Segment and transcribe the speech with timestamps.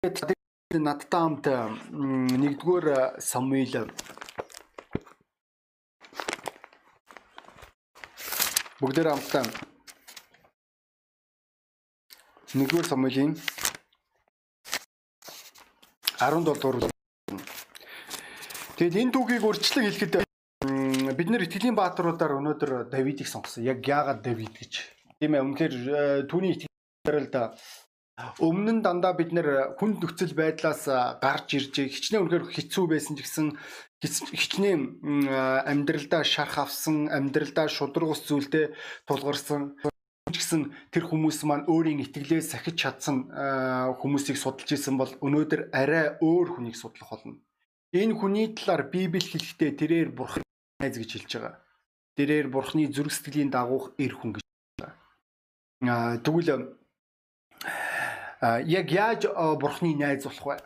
[0.00, 1.44] надтай хамт
[2.40, 3.92] нэгдүгээр Самуил
[8.80, 9.44] бүгдээр хамтдаа
[12.56, 13.36] нэгдүгээр Самуилийн
[16.16, 16.88] 17 дугаар
[18.80, 20.14] Тэгэд энэ түүхийг урьдчилан хэлэхэд
[21.12, 23.68] бид нэр итгэлийн бааtruудаар өнөөдөр Давидыг сонгосон.
[23.68, 24.72] Яг яагаад Давид гэж.
[25.20, 25.74] Тийм ээ үнэхээр
[26.24, 27.52] түүний итгэл да
[28.40, 30.88] Өмнө нь дандаа бид нэр хүнд нөхцөл байдлаас
[31.20, 33.46] гарч ирж хичнээн үнэхээр хэцүү байсан ч гэсэн
[34.00, 34.82] хичнээн
[35.68, 38.72] амьдралдаа шарх авсан, амьдралдаа шудраг ус зүйлтэй
[39.04, 39.76] тулгарсан
[40.30, 43.28] гэсэн тэр хүмүүс маань өөрийн итгэлээ сахиж чадсан
[44.00, 47.42] хүмүүсийг судалж исэн бол өнөөдөр арай өөр хүнийг судлах болно.
[47.92, 50.46] Энэ хүний талаар Библи хэлэхдээ тэрээр бурхан
[50.78, 51.54] найз гэж хэлж байгаа.
[52.16, 54.44] Тэрээр бурханы зүрх сэтгэлийн дагуух эр хүн гэж.
[55.84, 56.79] Аа тэгвэл
[58.40, 59.28] яг яаж
[59.60, 60.56] бурхны найз болох вэ?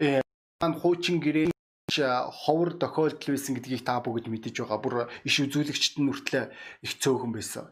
[0.00, 0.20] Э
[0.60, 1.52] хуучин гэрээ
[1.92, 4.80] ховор тохиолдол байсан гэдгийг та бүгд мэдэж байгаа.
[4.80, 4.94] Бүр
[5.28, 6.44] иш үзүүлэгчд нь хүртлээ
[6.80, 7.68] их цөөхөн байсан.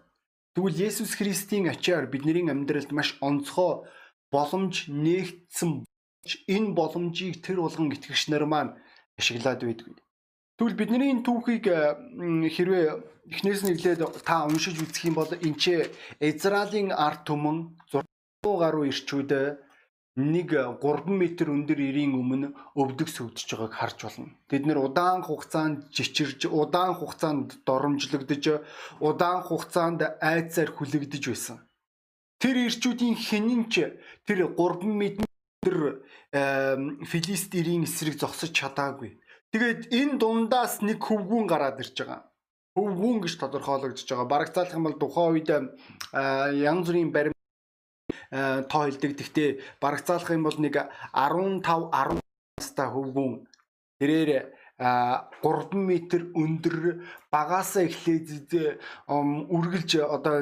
[0.52, 3.88] Тэгвэл Есүс Христийн ачаар бидний амьдралд маш онцгой
[4.28, 5.88] боломж нээгдсэн
[6.52, 8.76] энэ боломжийг тэр болгон итгэгч нар маань
[9.16, 9.96] ашиглаад байдгүй.
[10.60, 11.64] Тэгвэл бидний энэ түүхийг
[12.52, 12.86] хэрвээ
[13.32, 15.88] эхнээс нь эхлээд та уншиж үзэх юм бол энэ ч
[16.20, 18.11] Израилийн ард түмэн 100
[18.42, 19.30] гаруй ирчүүд
[20.18, 20.50] нэг
[20.82, 24.34] 3 м өндөр ирийн өмнө өвдөг сөвдөж байгааг харж болно.
[24.50, 28.66] Тэд нэр удаан хугацаанд жичирж, удаан хугацаанд доромжлогдож,
[28.98, 31.58] удаан хугацаанд айцаар хүлэгдэж байсан.
[32.42, 33.72] Тэр ирчүүдийн хинэнч
[34.26, 35.00] тэр 3 м
[35.62, 35.78] өндөр
[37.06, 39.22] филист ирийн эсрэг зогсож чадаагүй.
[39.54, 42.26] Тэгээд энэ дундаас нэг хөвгүүн гараад ирж байгаа
[42.74, 44.32] хөвгүүн гэж тодорхойлогдож байгаа.
[44.32, 45.48] Бараг заалах юм бол тухайн үед
[46.56, 47.41] янз бүрийн барим Э,
[48.32, 49.12] тоо хэлдэг.
[49.20, 50.80] Гэхдээ барагцаалах юм бол нэг
[51.12, 52.20] 15 10
[52.56, 53.44] настай хөвгүүн
[54.00, 55.90] тэрээр 3 м
[56.32, 56.76] өндөр
[57.30, 58.50] багаасаа эхлээд
[59.06, 60.36] үргэлж одоо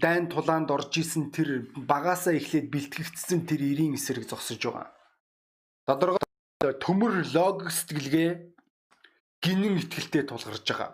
[0.00, 4.88] дайн тулаанд орж исэн тэр багаасаа эхлээд бэлтгэгдсэн тэр ирийн эсрэг зогсож байгаа.
[5.86, 6.24] Тодорхой
[6.82, 8.30] төмөр логик сэтгэлгээ
[9.44, 10.90] гинэн ихтгэлтэй тулгарч байгаа.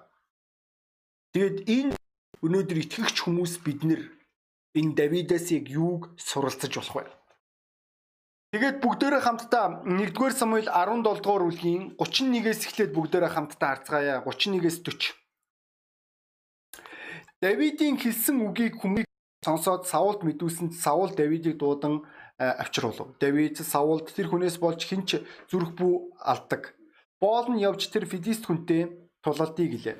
[1.33, 1.95] Тэгэд энэ
[2.45, 4.03] өнөөдөр итгэгч хүмүүс бид нэр
[4.77, 7.05] энэ Давидаас яг юуг суралцаж болох вэ?
[8.53, 14.23] Тэгээд бүгдээрээ хамтдаа 1-р Самуиль 17 дугаар бүлгийн 31-ээс эхлээд бүгдээрээ хамтдаа харцгаая.
[14.23, 15.17] 31-ээс 40.
[17.43, 19.05] Давидын хэлсэн үгийг хүмүүс
[19.45, 22.07] сонсоод Саулд мэдүүлсэнд Саул Давидыг дуудан
[22.39, 23.17] авчруулв.
[23.21, 25.21] Давид Саулд тэр хүнээс болж хинч
[25.51, 26.77] зүрх бүү алдаг.
[27.21, 28.93] Боол нь явж тэр Филист хүнтэй
[29.25, 29.97] тулалдыг гэлээ.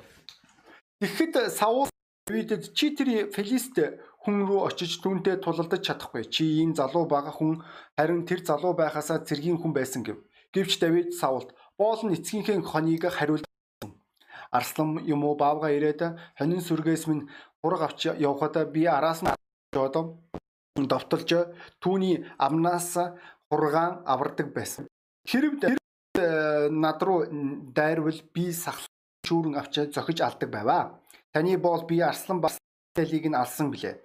[1.01, 1.89] Тэгэхэд Саул
[2.27, 3.79] Давидэд чи тэр Филист
[4.19, 6.27] хүн рүү очиж түүнтэй тулалдаж чадахгүй.
[6.27, 7.63] Чи ийм залуу бага хүн
[7.95, 10.19] харин тэр залуу байхасаа цэргийн хүн байсан гэв.
[10.51, 13.47] Гэвч Давид Саулт боол нь эцгийнхээ хоныг хариулсан.
[14.51, 17.31] Арслан юм уу баавга ирээд хонин сүргээс минь
[17.63, 19.31] хураг авч явхадаа би араас нь
[19.71, 20.19] жодом
[20.75, 21.31] довтолж
[21.79, 22.91] түүний амнаас
[23.47, 24.83] хургаан авардаг байсан.
[25.23, 25.63] Хэрв
[26.75, 27.23] над руу
[27.71, 28.91] дайрвал би сахал
[29.23, 30.99] шүүрэн авч зохиж алдаг байваа.
[31.33, 32.57] Таны боол би арслан бас
[32.95, 34.01] Израилийг нь алсан билээ.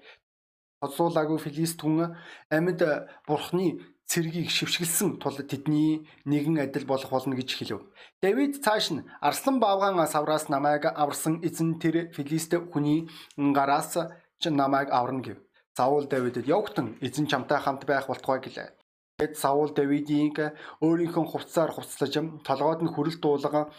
[0.83, 2.19] Хоцуулаагүй Филист хүн
[2.51, 2.81] амьд
[3.27, 7.87] бурхны цэргийг шившгэлсэн тул тэдний нэгэн адил болох болно гэж хэлв.
[8.21, 13.09] Давид цааш нь Арслан баавгаан савраас намайг аварсан эзэн тэр Филист хүний
[13.57, 13.97] гараас
[14.41, 15.39] ч намайг аварна гэв.
[15.79, 18.69] Заул Давидэд явхтан эзэн чамтай хамт байх болтугай гэлээ.
[19.17, 20.37] Тэгэд Саул Давидыг
[20.85, 22.13] өөрийнхөө хувцсаар хувцлаж
[22.45, 23.71] толгойд нь хүрэл дуулга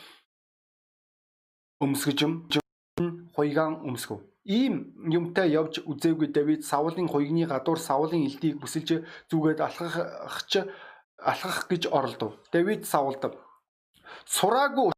[1.83, 2.19] өмсгөж
[2.97, 4.21] хуйгаан өмсгөв.
[4.45, 10.51] Ийм юмтай явж үзээгүй Давид Саулын хуйгны гадуур Саулын элдийг бүсэлж зүгээд алхахч
[11.17, 12.37] алхах гэж оролдов.
[12.51, 13.23] Давид Саулд
[14.27, 14.91] сураагүй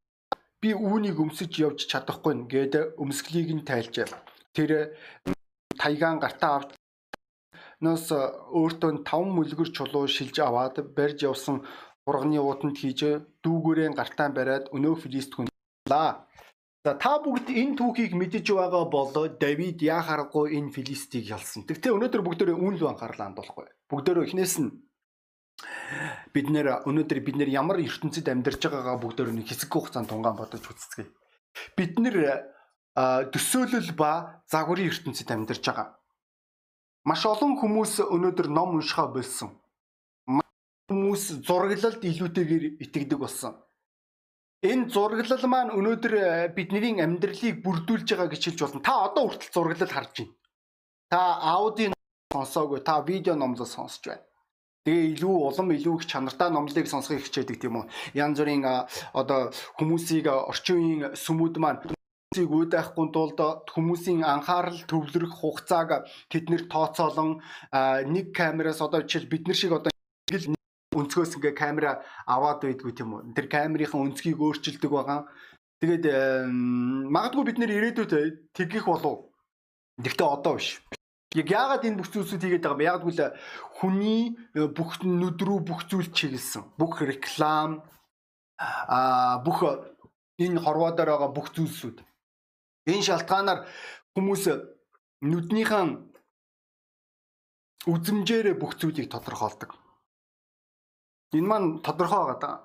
[0.62, 4.10] би үүнийг өмсөж явж чадахгүй гэд өмсгөлийг нь тайлжээ.
[4.56, 4.98] Тэр
[5.78, 6.70] тайгаан гартаа авч
[7.80, 11.62] нас өөртөө 5 мүлгэр чулуу шилж аваад барьж явсан
[12.04, 13.02] хурганы уутанд хийж
[13.44, 15.48] дүүгээрээ гартаа бариад өнөө филист хүн
[15.90, 16.25] лаа.
[16.86, 19.10] За та бүгд энэ түүхийг мэдэж байгаа бол
[19.42, 21.66] Давид яа харахгүй энэ Филистийг ялсан.
[21.66, 23.90] Тэгтээ өнөөдөр бүгдөө үн л анхаарлаа хандуулахгүй.
[23.90, 24.70] Бүгдөө эхнээс нь
[26.30, 30.62] бид нэр өнөөдөр бид нэр ямар ертөнцид амьдарч байгаагаа бүгдөө нэг хэсэг хугацаанд тунгаан бодож
[30.62, 31.10] үзцгээе.
[31.74, 32.46] Бид нэр
[33.34, 35.98] төсөөлөл ба загварын ертөнцид амьдарч байгаа.
[37.02, 39.58] Маш олон хүмүүс өнөөдөр ном уншихаа болсон.
[40.86, 43.65] Хүмүүс зураглалд илүүтэйгээр итгэдэг болсон
[44.66, 48.82] Энэ зураглал маань өнөөдөр э, бидний амьдралыг бүрдүүлж байгаа гэж хэлж болно.
[48.82, 50.34] Та одоо хүртэл зураглал харж байна.
[51.14, 51.22] Та
[51.54, 51.94] аудио
[52.34, 54.26] сонсоогүй, та видео номлол сонсож байна.
[54.86, 57.86] Тэгээ илүү улам илүү их чанартай номлыг сонсохыг хичээдэг тийм үү.
[58.18, 58.66] Янз бүрийн
[59.14, 63.40] одоо хүмүүсийг орчин үеийн сүмүүд маань хүмүүсийг уйдахгүй тулд
[63.70, 67.42] хүмүүсийн анхаарал төвлөрөх хугацааг тэднэр тооцоолон
[68.14, 69.90] нэг камераас одоо жишээл бид нар шиг одоо
[70.30, 70.55] ингээл
[70.96, 71.92] өнцгөөс ингээ камера
[72.26, 73.36] аваад байдгүй тийм үү.
[73.36, 75.28] Тэр камерын өнцгийг өөрчилдөг байгаа.
[75.84, 76.06] Тэгээд
[77.12, 78.12] магадгүй бид нэр ирээдүйд
[78.56, 79.30] тэгэх болов.
[80.00, 80.80] Гэхдээ одоо биш.
[81.36, 82.88] Яг яагаад энэ бүх зүйлсүүд хийгээд байгаа юм?
[82.88, 83.36] Яагаад гэвэл
[83.76, 84.24] хүний
[84.56, 86.64] э, бүх нүд рүү бүх зүйл чиглэсэн.
[86.80, 87.84] Бүх реклам
[88.56, 89.68] аа бүх
[90.40, 92.00] энэ хорвоодоор байгаа бүх зүйлсүүд.
[92.88, 93.68] Энэ шалтгаанаар
[94.16, 94.44] хүмүүс
[95.28, 95.90] нүднийхэн
[97.84, 99.76] үзмжээрээ бүх зүйлийг тодорхойлдог.
[101.36, 102.56] Энэ маань тодорхой байгаа.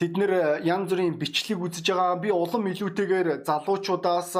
[0.00, 0.32] Тэд нэр
[0.64, 2.22] янз бүрийн бичлэг үзэж байгаа.
[2.22, 4.32] Би улам илүүтэйгээр залуучуудаас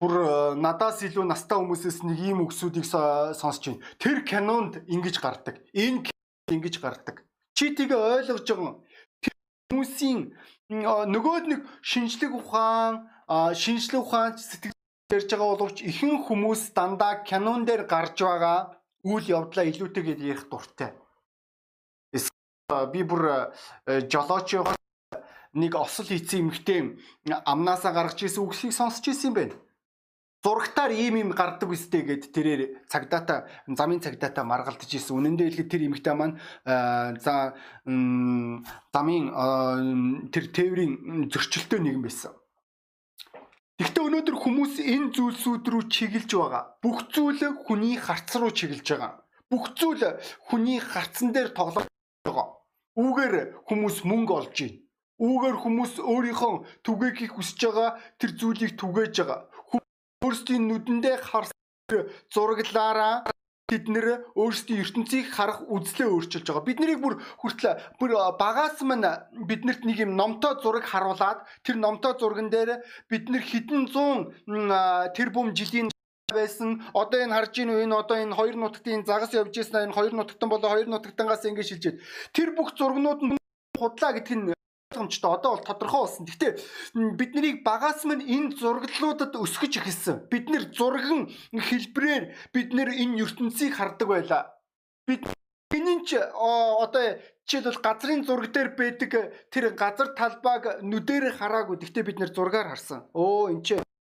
[0.00, 3.80] бүр э, надаас илүү настай хүмүүсээс нэг ийм үгсүүдийг сонсч байна.
[3.96, 5.56] Тэр кинонд ингэж гардаг.
[5.72, 6.12] Энэ
[6.52, 7.24] ингэж гардаг.
[7.56, 8.76] Чи тийг ойлгож байгаа.
[9.72, 10.36] Хүмүүсийн
[10.68, 13.08] нөгөөд нэг шинжлэх ухаан,
[13.56, 14.76] шинжлэх ухаан сэтгэл
[15.14, 18.76] ярьж байгаа боловч ихэнх хүмүүс дандаа кинон дээр гарч байгаа
[19.06, 20.90] үйл явдлаа илүүтэйгээр ярих дуртай.
[22.66, 23.52] Би бүр
[23.86, 24.58] э, жолооч
[25.54, 29.56] нэг осол хийцэн эмхтэй амнаасаа гаргаж ирсэн үгсийг сонсч ирсэн юм байна
[30.46, 35.18] зурагтаар ийм юм гардаг үстэй гэд тэрээр цагдаатай замын цагдаатай маргалдаж ирсэн.
[35.18, 36.38] Үнэн дээр хэлэхэд тэр эмэгтэй маань
[37.18, 37.58] за
[38.94, 39.24] замын
[40.30, 42.30] тэр тээврийн зөрчилтэй нэгэн байсан.
[43.78, 46.78] Гэхдээ өнөөдөр хүмүүс энэ зүйлсүүд рүү чиглэж байгаа.
[46.78, 49.12] Бүх зүйл хүний харц руу чиглэж байгаа.
[49.50, 50.02] Бүх зүйл
[50.46, 51.90] хүний харцан дээр тоглож
[52.24, 52.55] байгаа.
[52.96, 53.34] Үүгээр
[53.68, 54.80] хүмүүс мөнгө олж байна.
[55.16, 56.54] Үүгээр хүмүүс өөрийнхөө
[56.84, 57.90] түгээхийг хүсэж байгаа
[58.20, 59.40] тэр зүйлийг түгээж байгаа
[60.26, 61.56] өөрсдийн нүдэндээ харсан
[62.34, 63.14] зураглаараа
[63.70, 64.06] тэд нэр
[64.38, 66.68] өөрсдийн ертөнцийг харах үзлээ өөрчилж байгаа.
[66.68, 68.10] Бид нарыг бүр хүртэл бүр
[68.42, 69.06] багаас мань
[69.48, 74.20] биднэрт нэг юм номтой зураг харуулад тэр номтой зурган дээр бид нар хэдэн зуун
[75.16, 75.90] тэр бүм жилийн
[76.34, 80.12] байсан одоо энэ харж ийн энэ одоо энэ хоёр нутгийн загас явж ирсэн энэ хоёр
[80.14, 82.00] нутагтан болоо хоёр нутагтангаас ингэж шилжээд
[82.34, 83.38] тэр бүх зургнууд нь
[83.78, 84.56] худлаа гэдг нь
[84.90, 86.26] ойлгомжтой одоо бол тодорхой болсон.
[86.26, 86.52] Гэхдээ
[87.18, 90.16] бид нарыг багаас минь энэ зураглалуудад өсгөж эхэлсэн.
[90.32, 92.24] Бид нэр зурган хэлбрээр
[92.54, 94.42] бид нэр энэ ертөнцийг хардаг байлаа.
[95.06, 95.22] Бид
[95.70, 99.10] энэ ч одоо жишээлбэл газрын зураг дээр байдаг
[99.52, 101.76] тэр газар талбайг нүдээр хараагүй.
[101.78, 103.06] Гэхдээ бид нэр зургаар харсан.
[103.14, 103.68] Өө энэ ч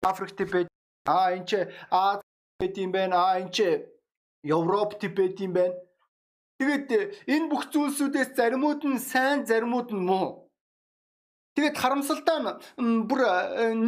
[0.05, 0.69] Африкт байд.
[1.09, 1.53] Аа энэ ч
[1.91, 2.21] Аз
[2.61, 3.17] байд юм байна.
[3.17, 3.59] Аа энэ ч
[4.45, 5.77] Европт байд юм байна.
[6.59, 6.89] Тэгээд
[7.33, 10.51] энэ бүх зүйлсүүдээс заримуд нь сайн, заримуд нь муу.
[11.55, 13.21] Тэгээд харамсалтай нь бүр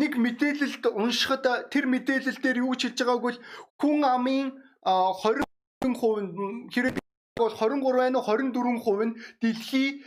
[0.00, 3.38] нэг мэдээлэлд уншихад тэр мэдээлэл дээр юу гэж хэлж байгааг бол
[3.78, 4.46] хүн амын
[4.86, 5.46] 20%
[5.86, 6.94] нь хэрэг
[7.38, 10.02] бол 23 байна уу 24% нь дэлхий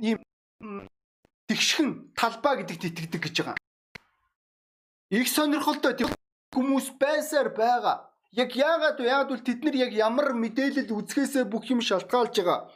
[0.00, 0.18] ийм
[1.48, 3.65] тэгшхэн талбай гэдэгт итгэдэг гэж байгаа.
[5.10, 5.94] Их сонирхолтой
[6.54, 8.10] хүмүүс байсаар байгаа.
[8.34, 9.06] Яг яагаад вэ?
[9.06, 12.66] Яагаад бол тэд нар яг ямар мэдээлэл үзэхээсээ бүх юм шалтгаалж байгаа.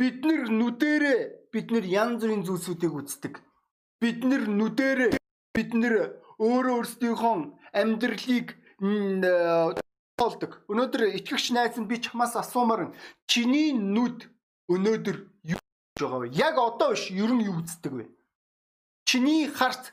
[0.00, 3.34] Бид нар нүдэрээ бид нэр янз бүрийн зүйлсүүдийг үздэг.
[4.00, 5.00] Бид нэр нүдээр
[5.52, 5.94] бид нэр
[6.40, 7.34] өөрөө өөрсдийнхөө
[7.72, 8.56] амьдралыг
[10.16, 10.52] тоолдог.
[10.72, 12.92] Өнөөдөр итгэгч найз нь би чамаас асуумаар
[13.28, 14.28] чиний нүд
[14.72, 15.16] өнөөдөр
[15.52, 15.60] юу
[16.00, 16.28] байгаа вэ?
[16.32, 18.04] Яг одоо биш, ер нь юу үздэг вэ?
[19.08, 19.92] Чиний харт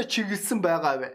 [0.00, 1.10] чиглэсэн байгаа вэ?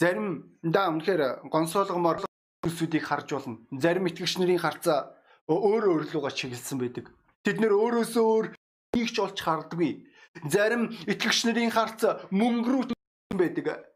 [0.00, 2.28] Заримдаа үнэхээр гонсоолгомоор
[2.60, 3.56] зүйлсүүдийг харж болно.
[3.72, 5.16] Зарим итгэгч нарын харцаа
[5.48, 7.08] өөрөө өөрлөгөө чиглэсэн байдаг.
[7.40, 10.04] Тэд нэр өөрөөсөө өөр нэг ч олж хардаггүй.
[10.44, 12.84] Зарим итгэгч нарын харц мөнгө рүү
[13.32, 13.88] байдаг.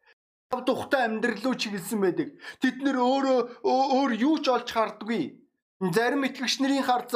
[0.49, 2.29] Тухтай амьдрал руу чиглэсэн байдаг.
[2.65, 5.40] Тэд нэр өөрөө өөр юу ч олж хардаггүй.
[5.81, 7.13] Зарим итгэгч нарын харц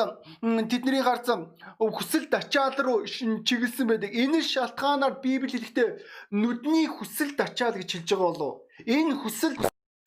[0.72, 1.28] тэдний харц
[1.78, 4.10] хүсэл ачаал руу чиглэсэн байдаг.
[4.10, 5.88] Энэ шалтгаанаар Библи хэлэхдээ
[6.32, 8.54] нүдний хүсэл ачаал гэж хэлж байгаа болов.
[8.88, 9.54] Энэ хүсэл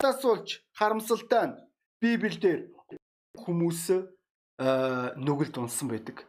[0.02, 1.58] тас болж харамсалтай нь
[2.02, 2.74] Библиэлд
[3.42, 3.82] хүмүүс
[5.22, 6.26] нүгэлд унсан байдаг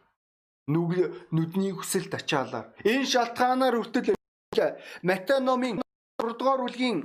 [0.70, 4.14] нүдний хүсэлт ачаалаар энэ шалтгаанаар хүртэл
[5.02, 5.82] Матай номын
[6.22, 6.98] 6 дугаар бүлгийн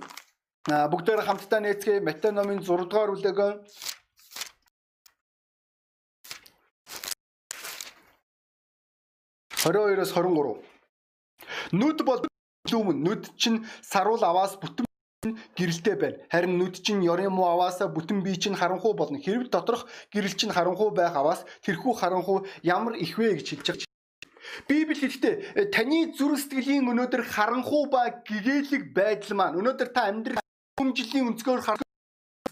[0.66, 3.40] бүгдээр хамтдаа нээцгээе Матай номын 6 дугаар бүлэг
[9.66, 10.62] 22-оос 23
[11.74, 12.22] нүд бол
[12.72, 14.86] лүмэн нүд чинь саруул аваас бүтэн
[15.58, 16.22] гэрэлтэй байна.
[16.30, 19.18] Харин нүд чинь ёрын муу аваасаа бүтэн бие чинь харанхуй болно.
[19.18, 23.90] Хэрэг доторх гэрэл чинь харанхуй байх аваас тэрхүү харанхуй ямар их вэ гэж хэлж байгаа.
[24.70, 30.46] Библи хэлэхдээ э, таны зүрх сэтгэлийн өнөөдөр харанхуй ба гэгээлэг байдал маань өнөөдөр та амьдрал
[30.78, 31.85] хүмжлийн өнцгөр харахгүй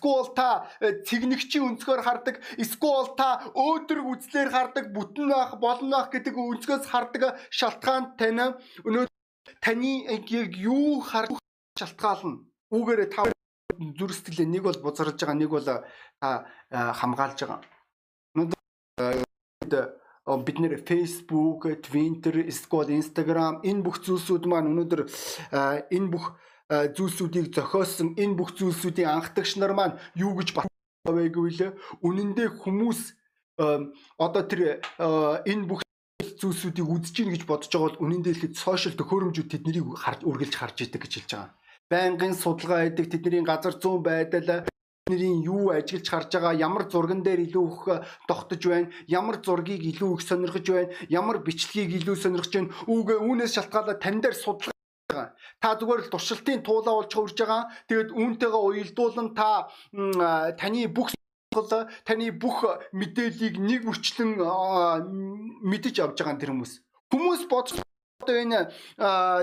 [0.03, 0.67] Эсвэл та
[1.07, 7.39] цэгнэгчийн өнцгөр хардаг, эсвэл та өөдрөг үзлээр хардаг, бүтэн байх, болно байх гэдэг өнцгөөс хардаг
[7.47, 9.07] шалтгаан тань өнөө
[9.63, 11.39] таны яг юу харах
[11.79, 12.43] шалтгаална.
[12.75, 13.31] Үүгээрээ та
[13.79, 15.79] зүрстгэлээ нэг бол бузарж байгаа, нэг бол та
[16.99, 17.63] хамгаалж байгаа.
[18.35, 19.87] Өнөөдөр
[20.43, 25.07] бид нэр Facebook, Twitter, эсвэл Instagram энэ бүх зүйлсүүд маань өнөөдөр
[25.95, 26.35] энэ бүх
[26.69, 32.99] зүйлсүүдийг зохиосон энэ бүх зүйлсүүдийн анхдагч нар маань юу гэж батвэ гэвэл үнэн дээр хүмүүс
[34.17, 34.79] одоо тэр
[35.43, 35.81] энэ бүх
[36.39, 40.53] зүйлсүүдийг үзэж гин гэж бодож байгаа бол үнэн дээр ихэд сошиал төхөөрөмжүүд тэднийг харж үргэлж
[40.55, 41.51] харж идэг гэж хэлж байгаа.
[41.91, 44.65] Байнгын судалгаа хийдэг тэдний газар зүүн байдал
[45.11, 47.83] нэрийн юу ажиглаж харж байгаа ямар зурган дээр илүү их
[48.27, 53.55] тогтож байна ямар зургийг илүү их сонирхож байна ямар бичлэгийг илүү сонирхож байна үүгээ үүнээс
[53.55, 54.35] шалтгаалаад тань дээр
[55.13, 57.69] судалгаа та зүгээр л туршилтын туулаа болж хурж байгаа.
[57.87, 59.69] Тэгээд үүнтэйгээ уялдуулан та
[60.57, 61.13] таны бүх
[62.05, 62.57] таны бүх
[62.91, 64.31] мэдээллийг нэг үрчлэн
[65.61, 66.73] мэдэж авч байгаа тэр хүмүүс.
[67.13, 67.77] Хүмүүс бодож
[68.23, 68.59] одоо энэ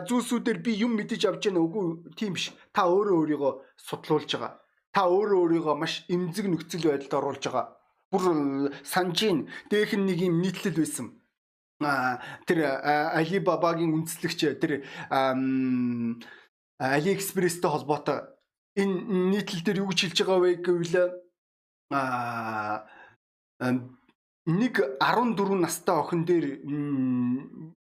[0.09, 2.51] зүйлсүүдээр би юм мэдэж авч яана үгүй тийм биш.
[2.75, 4.59] Та өөрөө өөрийгөө судлуулж байгаа.
[4.91, 7.67] Та өөрөө өөрийгөө маш эмзэг нөхцөл байдалд оруулж байгаа.
[8.11, 11.20] Бүр санжийн дээх нь нэг юм нийтлэл байсан.
[11.81, 12.59] Тэр
[13.17, 14.85] Alibaba-гийн үндэслэгч тэр
[16.81, 18.29] AliExpress-тэй холбоотой
[18.77, 18.95] энэ
[19.33, 20.97] нийтлэл дээр юу гэж хэлж байгаа вэ гэвэл
[21.91, 22.87] а
[24.47, 26.61] нэг 14 настай охин дээр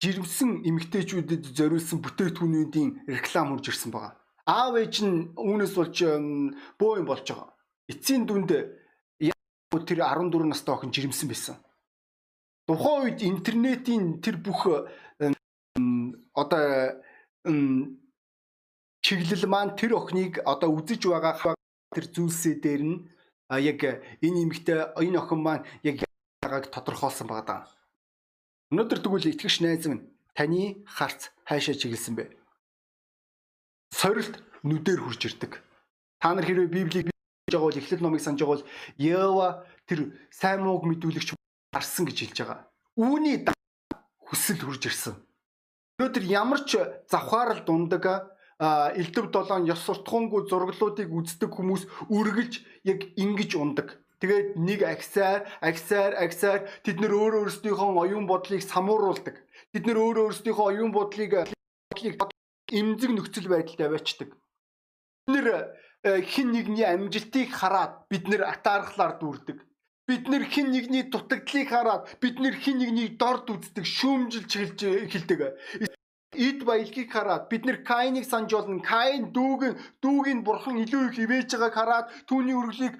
[0.02, 5.98] жирэмсэн эмэгтэйчүүдэд зориулсан бүтээгдэхүүнүүдийн реклам хурж ирсэн байгаа аав ээж нь үүнээс болж
[6.80, 7.50] бөө юм болж байгаа.
[7.92, 11.56] Эцсийн дүнд тэр 14 настай охин жирэмсэн байсан.
[12.72, 14.88] Тухайн үед интернетийн тэр бүх
[16.32, 16.64] одоо
[19.04, 21.56] чиглэл маань тэр охиныг одоо үзэж байгаа
[21.92, 22.98] тэр зүйлсээ дээр нь
[23.52, 23.80] яг
[24.24, 26.08] энэ эмэгтэй энэ охин маань яг
[26.40, 27.62] байгааг тодорхойлсон байгаа даа.
[28.72, 32.40] Өнөөдөр тэгвэл итгэгч найз минь таны харц хайшаа чиглэсэн бэ?
[33.92, 35.60] сорилт нүдээр хурж ирдэг.
[36.24, 40.00] Та нар хэрвээ Библийг хийж байгаа бол Эхлэл номыг санаж байгаа бол Ева тэр
[40.32, 41.41] сайн мууг мэдүүлэгч
[41.72, 42.60] гарсан гэж хэлж байгаа.
[43.00, 43.48] Үүний
[44.28, 45.16] хүсэл хурж ирсэн.
[46.00, 52.54] Өнөөдөр ямар ч завхаарал дундаг элдв долоон ёс суртахуунгүй зураглуудыг үздэг хүмүүс үргэлж
[52.86, 53.98] яг ингэж ундаг.
[54.22, 59.42] Тэгээд нэг агсаар, агсаар, агсаар тэд нөр өөр өөрсдийнхөө оюун бодлыг самууруулдаг.
[59.74, 61.50] Тэд нөр өөр өөрсдийнхөө оюун бодлыг
[62.70, 64.30] эмзэг нөхцөл байдалд аваачдаг.
[65.26, 65.74] Бид нэр
[66.22, 69.58] хин нэгний амжилтыг хараад бид нэр атаархлаар дүүрдэг.
[70.12, 74.52] Бид нэр хин нэгний дутагдлыг хараад бид нэр хин нэгний дорд үздэг, шүүмжилж
[75.08, 75.40] эхэлдэг.
[76.36, 78.84] Эд баялагийг хараад бид нэр Каиныг санаж болно.
[78.84, 83.00] Каин дүүг дүүгийн бурхан илүү их ивэж байгааг хараад түүний үргэлийг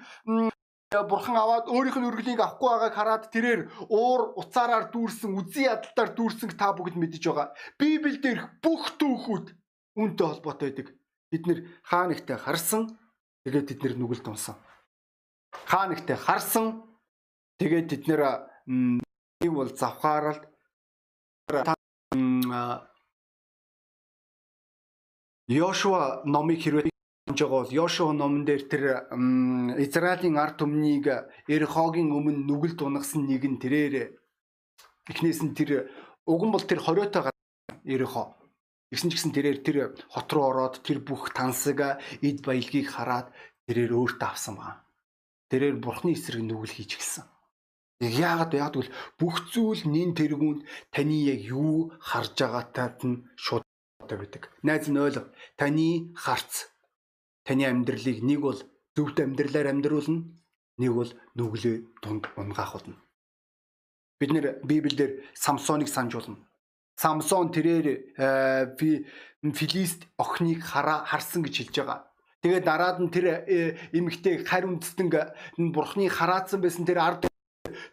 [1.04, 3.60] бурхан аваад өөрийнх нь үргэлийг авахгүй байгааг хараад тэрээр
[3.92, 7.52] уур уцаараар дүүрсэн, үзий ядалтаар дүүрсэн та бүгд мэдэж байгаа.
[7.76, 9.52] Библиэлд бүх түүхүүд
[10.00, 10.88] үүнтэй холбоотой байдаг.
[11.28, 12.96] Бид нэр хаа нэгтэй харсан
[13.44, 14.56] тэгээд бид нэр нүгэлд унсан.
[15.68, 16.91] Хаа нэгтэй харсан
[17.62, 18.22] тэгээд бид нэр
[18.66, 20.42] ийм бол завхааралд
[25.46, 28.84] Йошуа номыг хэрвээ хэмж байгаа бол Йошуа номон дээр тэр
[29.78, 31.06] Израилийн ард түмнийг
[31.46, 33.94] Эрхогийн өмнө нүгэлд унагсан нэг нь тэрээр
[35.06, 35.70] эхнээс нь тэр
[36.26, 37.30] уган бол тэр хориотой
[37.86, 38.42] Эрхо
[38.92, 39.76] Тэгсэн ч гэсэн тэрээр тэр
[40.12, 41.80] хот руу ороод тэр бүх тансаг
[42.20, 43.32] эд баялгийг хараад
[43.64, 44.84] тэрээр өөртөө авсан байна.
[45.48, 47.31] Тэрээр бурхны эсрэг нүгэл хийж гисэн.
[48.02, 53.62] Яагаад яагаад гэвэл бүх зүйл нин тэргүүнд таны яг юу харж байгаатай нь шууд
[54.02, 54.50] байдаг.
[54.66, 55.30] Найз нь ойлго.
[55.54, 56.66] Таны харц
[57.46, 58.58] таны амьдралыг нэг бол
[58.98, 60.26] зөвхт амьдралаар амьдруулна,
[60.82, 62.98] нэг бол нүглээ дунд унгаах болно.
[64.18, 66.42] Бид нэр Библиэлд Самсоныг санаж болно.
[66.98, 67.86] Самсон тэрээр
[68.18, 68.76] э,
[69.42, 72.00] Филист охиныг харсан гэж хэлж байгаа.
[72.42, 75.08] Тэгээд дараад нь тэр э, эмэгтэй харь үндэстэн
[75.72, 77.31] бурхны хараацсан байсан тэр ард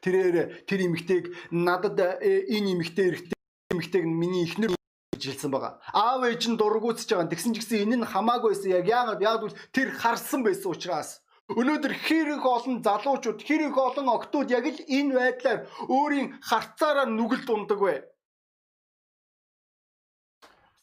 [0.04, 3.38] тэрээр тэр эмэгтэйг надад э, энэ эмэгтэй эрэхтэй
[3.72, 4.76] эмэгтэйг миний ихнэр
[5.14, 5.80] гэж хэлсэн байгаа.
[5.94, 7.32] Аав ээж нь дургуутсаж байгаа.
[7.32, 8.76] Тэгсэн ч гэсэн энэ нь хамаагүйсэн.
[8.80, 14.70] Яг яагаад яагаад тэр харсан байсан учраас Өнөөдөр хэрэг олон залуучууд, хэрэг олон октод яг
[14.70, 17.98] л энэ байдлаар өөрийн харцаараа нүгэлд ундаг бай.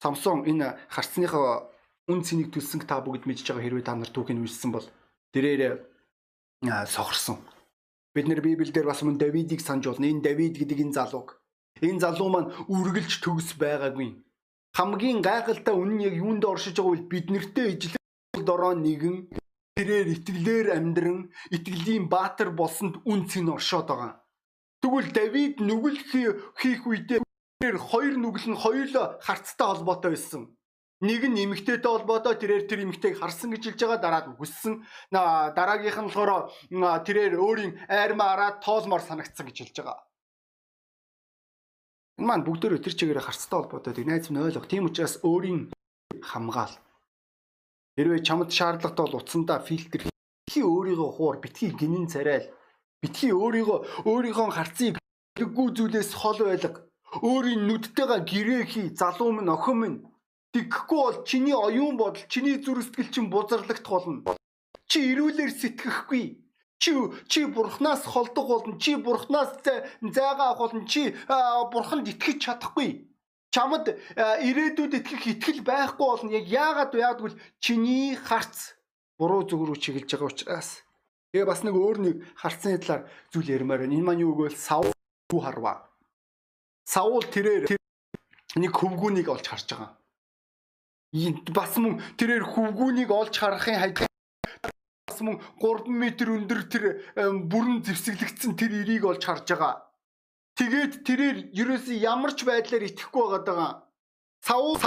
[0.02, 1.70] Самсон энэ харцныхаа
[2.10, 4.86] үн цэнийг төлсөн та бүгд мэдж байгаа хэрвээ та нар түүхийг уншсан бол
[5.30, 5.86] тэрээр
[6.90, 7.38] сохорсон.
[8.16, 10.08] Бид нэр Библиэлд бас мөн Давидыг санаж болно.
[10.08, 11.36] Энэ Давид гэдэг энэ залууг.
[11.84, 14.24] Энэ залуу маань үргэлж төгс байгаагүй.
[14.72, 18.00] Хамгийн гайхалтай үнэн яг юунд оршиж байгааг бид нэртэй ижлэл
[18.40, 19.28] дороо нэгэн
[19.76, 24.24] тэрээр итгэлээр амьдран итгэлийн баатар болсонд үн цэн оршоод байгаа.
[24.80, 26.00] Тэгвэл Давид нүгэл
[26.56, 27.20] хийх үедээ
[27.60, 30.55] хоёр нүгэл нь хоёулаа харцтай холбоотой байсан.
[31.04, 34.80] Нэг нь эмэгтэйтэй холбоотой тэрээр тэр эмэгтэйг харсан гэж хэлж байгаа дараад нь хүссэн.
[35.12, 36.48] Дараагийнх нь болохоор
[37.04, 40.00] тэрээр өөрийн айрмаа араад тоолмоор санагдсан гэж хэлж байгаа.
[42.16, 44.08] Энэ маань бүгдөө тэр чигээрээ харцтай холбоотой.
[44.08, 44.64] Найз минь ойлгох.
[44.72, 45.68] Тийм учраас өөрийн
[46.24, 46.72] хамгаал.
[48.00, 52.48] Хэрвээ чамд шаардлагатай бол утсандаа фильтр битгий өөрийгөө хуур, битгий гинэн царайл,
[53.04, 54.96] битгий өөрийгөө өөрийнхөө харцыг
[55.36, 56.88] хэрэггүй зүйлээс хол байлга.
[57.20, 59.98] Өөрийн нүдтэйгээ гэрээ хий, залуу минь охин минь
[60.56, 64.24] Тэгхгүй бол чиний оюун бодол, чиний зүрх сэтгэл чинь бузарлагдах болно.
[64.88, 66.40] Чи ирүүлэр сэтгэхгүй.
[66.80, 66.92] Чи
[67.28, 68.80] чи бурхнаас холдох болно.
[68.80, 70.88] Чи бурхнаас зайгаа авах болно.
[70.88, 73.04] Чи бурханд итгэж чадахгүй.
[73.52, 76.32] Чамд ирээдүйд итгэх итгэл байхгүй болно.
[76.32, 77.04] Яг яагаад вэ?
[77.04, 78.80] Яагад бол чиний харц
[79.20, 80.80] буруу зүг рүү чиглэж байгаа учраас.
[81.36, 83.92] Тэгээ бас нэг өөр нэг харцны талаар зүйл ярмаар байна.
[83.92, 84.88] Энэ маань юу гэвэл сав
[85.28, 85.84] харва.
[86.88, 87.76] Саул тэрээр
[88.56, 89.92] нэг хөвгүүнийг олж харж байгаа
[91.54, 94.10] бас мөн тэрээр хөвгүүнийг олж харахын хажууд
[95.08, 96.84] бас мөн 3 м өндөр тэр
[97.50, 99.86] бүрэн зэвсэглэгдсэн тэр ирийг олж харж байгаа.
[100.56, 103.86] Тэгээд тэрээр ерөөсөө ямар ч байдлаар итгэхгүй байгаа.
[104.40, 104.80] Савуу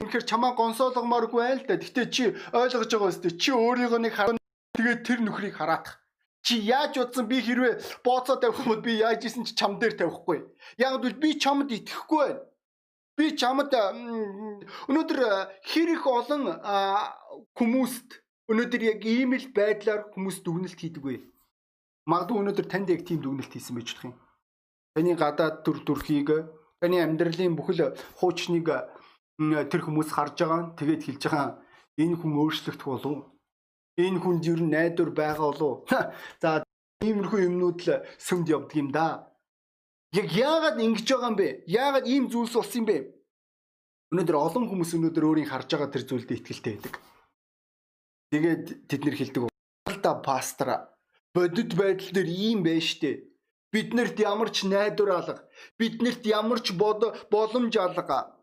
[0.00, 1.76] үнэхээр чамаа гонсоолгомооргүй байл та.
[1.76, 2.24] Гэтэ чи
[2.56, 3.32] ойлгож байгаа өстэй.
[3.36, 4.40] Чи өөрийгөө нэг хараа.
[4.74, 6.00] Тэгээд тэр нөхрийг хараадах.
[6.40, 10.00] Чи яаж удсан би хэрвээ бооцоо тавих юм бол би яаж исэн чи чам дээр
[10.00, 10.48] тавихгүй.
[10.80, 12.40] Яг л би чамд итгэхгүй байна.
[13.20, 13.68] Би чамд
[14.88, 15.20] өнөөдөр
[15.60, 16.56] хэр их олон
[17.52, 18.16] хүмүүст
[18.48, 21.20] өнөөдөр яг ийм л байдлаар хүмүүс дүгнэлт хийдэг вэ?
[22.08, 24.16] Магадгүй өнөөдөр танд яг тийм дүгнэлт хийсэн байж болох юм.
[24.96, 26.48] Таны гадаад төр төрхийг,
[26.80, 28.72] таны амьдралын бүхэл хуучныг
[29.68, 30.72] тэр хүмүүс харж байгаа.
[30.80, 31.60] Тэгээд хэлж байгаа
[32.00, 33.28] энэ хүн өөрчлөгдөх болов.
[34.00, 35.84] Энэ хүнд ер нь найдвар байгаа болов.
[36.40, 36.64] За
[37.04, 39.29] иймэрхүү юмнууд л сүмд явдаг юм да.
[40.10, 41.48] Яг яагаад ингэж байгаа юм бэ?
[41.70, 42.98] Яагаад ийм зүйлс болсон юм бэ?
[44.10, 46.94] Өнөөдөр олон хүмүүс өнөөдөр өөрийн харж байгаа тэр зүйлд итгэлтэй байдаг.
[48.34, 49.42] Тэгээд тэд нэр хэлдэг
[50.02, 50.90] та пастора
[51.34, 53.30] бодит байдал дээр ийм байна штэ.
[53.70, 55.46] Биднэрт ямар ч найдвар алга,
[55.78, 58.34] биднэрт ямар ч боломж алга.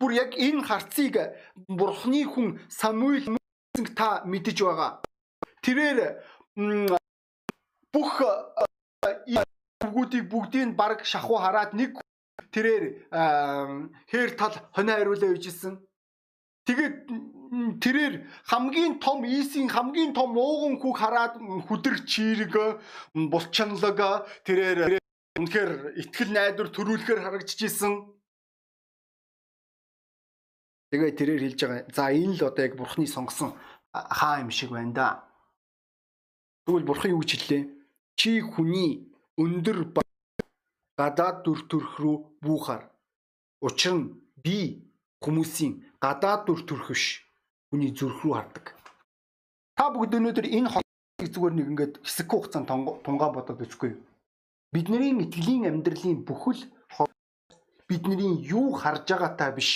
[0.00, 1.36] Бүр яг энэ харцыг
[1.68, 3.36] бурхны хүн Самуил
[3.92, 5.04] та мэдэж байгаа.
[5.60, 6.16] Тэрээр
[7.92, 8.12] бүх
[9.98, 11.98] бүгүүдийг бүгдийг баг шахуу хараад нэг
[12.54, 13.10] тэрээр
[14.06, 15.74] хээр тал хонио хариулаа үйжсэн.
[16.66, 16.96] Тэгээд
[17.82, 18.14] тэрээр
[18.46, 21.34] хамгийн том ийсийн хамгийн том ууган хүүг хараад
[21.66, 22.54] хүдэр чирэг
[23.14, 23.98] булчанлаг
[24.46, 25.02] тэрээр
[25.38, 27.94] үнэхээр ихтгэл найдвар төрүүлэхээр харагдчихсэн.
[30.94, 31.82] Тэгээ тэрээр хэлж байгаа.
[31.90, 33.50] За энэ л одоо яг бурхны сонгосон
[33.92, 35.08] хаа юм шиг байна да.
[36.64, 37.62] Тэгвэл бурхан юу гэж хэллээ?
[38.16, 39.07] Чи хүний
[39.38, 39.78] өндөр
[40.98, 42.82] гадаад дүр төрх рүү бүүхаар.
[43.62, 44.10] Учир нь
[44.42, 44.82] би
[45.22, 47.22] хүмүүсийн гадаад дүр төрх биш
[47.70, 48.66] хүний зүрх рүү хардаг.
[49.78, 52.66] Та бүгд өнөөдөр энэ хоолыг зүгээр нэг ингээд хэсэг хугацаанд
[53.06, 54.02] тунгаан бодоод үзгүй юу?
[54.74, 56.66] Бидний итгэлийн амьдралын бүхэл
[57.88, 59.70] бидний юу харж байгаатай биш.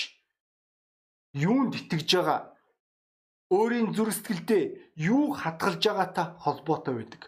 [1.38, 2.40] Юунд итгэж байгаа
[3.54, 4.62] өөрийн зүрх сэтгэлдээ
[4.96, 7.22] юу хатгалж байгаатай холбоотой байдаг.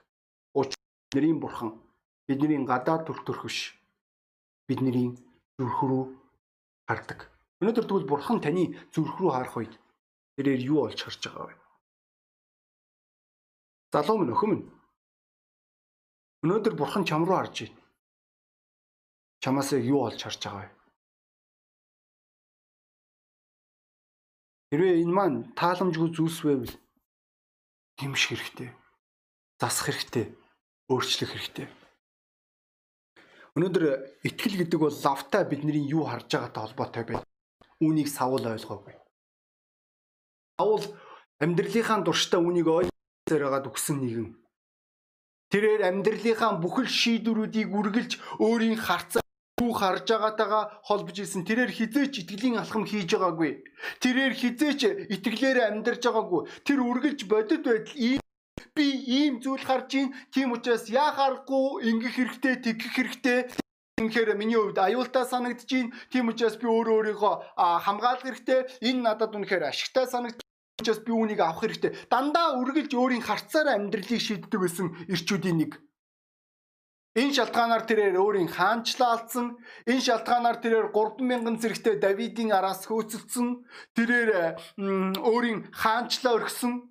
[0.52, 1.83] Учир нь бурхан
[2.28, 3.74] бидний гадаад төр төрх биш.
[4.68, 5.12] Бидний
[5.58, 6.04] зүрх рүү
[6.88, 7.28] хардаг.
[7.60, 9.74] Өнөөдөр тэгвэл бурхан таны зүрх рүү харах үед
[10.36, 11.54] тэрээр юу олж харж байгаа вэ?
[13.92, 14.66] Залуу минь өхөн минь.
[16.44, 17.80] Өнөөдөр бурхан чам руу харж байна.
[19.44, 20.72] Чамаас юу олж харж байгаа вэ?
[24.74, 26.74] Хэрвээ энэ маань тааламжгүй зүйлс байвал
[28.00, 28.70] гимших хэрэгтэй.
[29.60, 30.26] Засах хэрэгтэй.
[30.90, 31.68] Өөрчлөх хэрэгтэй.
[33.54, 33.84] Өнөөдөр
[34.26, 37.22] итгэл гэдэг бол лавтай бидний юу харж байгаатай холбоотой байна.
[37.78, 38.98] Үүнийг савул ойлгоогүй.
[40.58, 40.82] Савул
[41.38, 44.28] амьдралынхаа дурштай үүнийг ойлгосоор байгаад өгсөн нэгэн.
[45.54, 48.12] Тэрээр амьдралынхаа бүхэл шийдвэрүүдийг үргэлж
[48.42, 49.22] өөрийн харцаа
[49.62, 51.46] юу харж байгаатайгаа холбож исэн.
[51.46, 53.62] Тэрээр хизээч итгэлийн алхам хийж байгаагүй.
[54.02, 54.80] Тэрээр хизээч
[55.14, 56.42] итгэлээр амьдарч байгаагүй.
[56.66, 58.23] Тэр үргэлж бодит байдал ийм
[58.76, 58.86] би
[59.18, 63.40] ийм зүйл харж ийн тийм учраас яахааргүй ингэх хэрэгтэй тэгэх хэрэгтэй
[63.94, 65.94] Үнэхээр миний хувьд аюултай санагдаж байна.
[66.10, 67.34] Тийм учраас би өөрөө өөрийгөө
[67.86, 68.60] хамгаалах хэрэгтэй.
[68.90, 70.42] Энэ надад үнэхээр ашигтай санагдаж
[70.82, 71.94] учраас би үүнийг авах хэрэгтэй.
[72.10, 75.72] Дандаа үргэлж өөрийн харцаар амьдралыг шийддэг байсан ирчүүдийн нэг.
[77.14, 79.62] Энэ шалтгаанаар тэрээр өөрийн хаанчлаа алдсан.
[79.86, 83.62] Энэ шалтгаанаар тэрээр 3000 зэрэгтэй Давидын араас хөөцөлдсөн.
[83.94, 84.58] Тэрээр
[85.22, 86.90] өөрийн хаанчлаа өргсөн.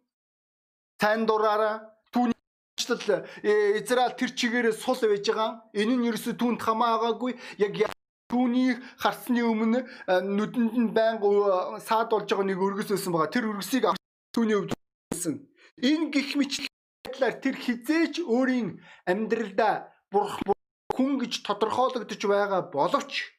[1.01, 2.38] Сайн дураараа түүний
[2.77, 5.63] уучлал Израиль тэр чигээрээ сул байж байгаа.
[5.73, 7.38] Энэ нь ерөөсө түүнд хамаагаагүй.
[7.60, 7.93] Яг
[8.34, 13.34] түүний харсны өмнө нүдэнд нь байнга саад болж байгаа нэг өргөс өссөн байгаа.
[13.34, 13.86] Тэр өргөсийг
[14.34, 14.73] түүний өвд
[15.13, 15.38] өссөн.
[15.77, 20.58] Энэ гих мэтлэр тэр хизээч өөрийн амьдралдаа бурхан
[20.93, 23.34] хүн гэж тодорхойлогдож байгаа боловч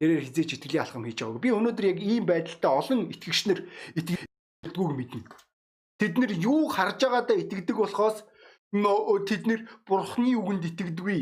[0.00, 1.40] тэрээр хизээч итгэлийн алхам хийж байгааг.
[1.40, 3.60] Би өнөөдөр яг ийм байдалтай олон итгэгчнэр
[3.96, 5.24] итгэдэггүйг мэднэ.
[5.98, 8.24] Тэд нар юу харж байгаадаа итгэдэг болохоос
[9.28, 11.20] тэд нар бурхны үгэнд итгэдэггүй.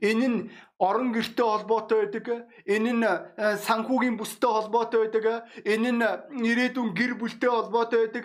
[0.00, 0.38] Энэ нь
[0.78, 2.26] орон гэртэй холбоотой байдаг.
[2.64, 5.44] Энэ нь э, санхүүгийн бүстэй холбоотой байдаг.
[5.66, 6.02] Энэ нь
[6.50, 8.24] ирээдүйн гэр бүлтэй холбоотой байдаг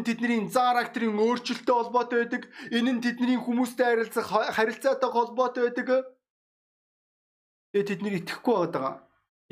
[0.00, 2.42] тэдний зарактерийн өөрчлөлттэй холбоотой байдаг.
[2.72, 5.88] Энэ нь тэдний хүмүүстэй харилцах харилцаатай холбоотой байдаг.
[7.72, 8.94] Тэгээ тэд нэр итгэхгүй байгаа.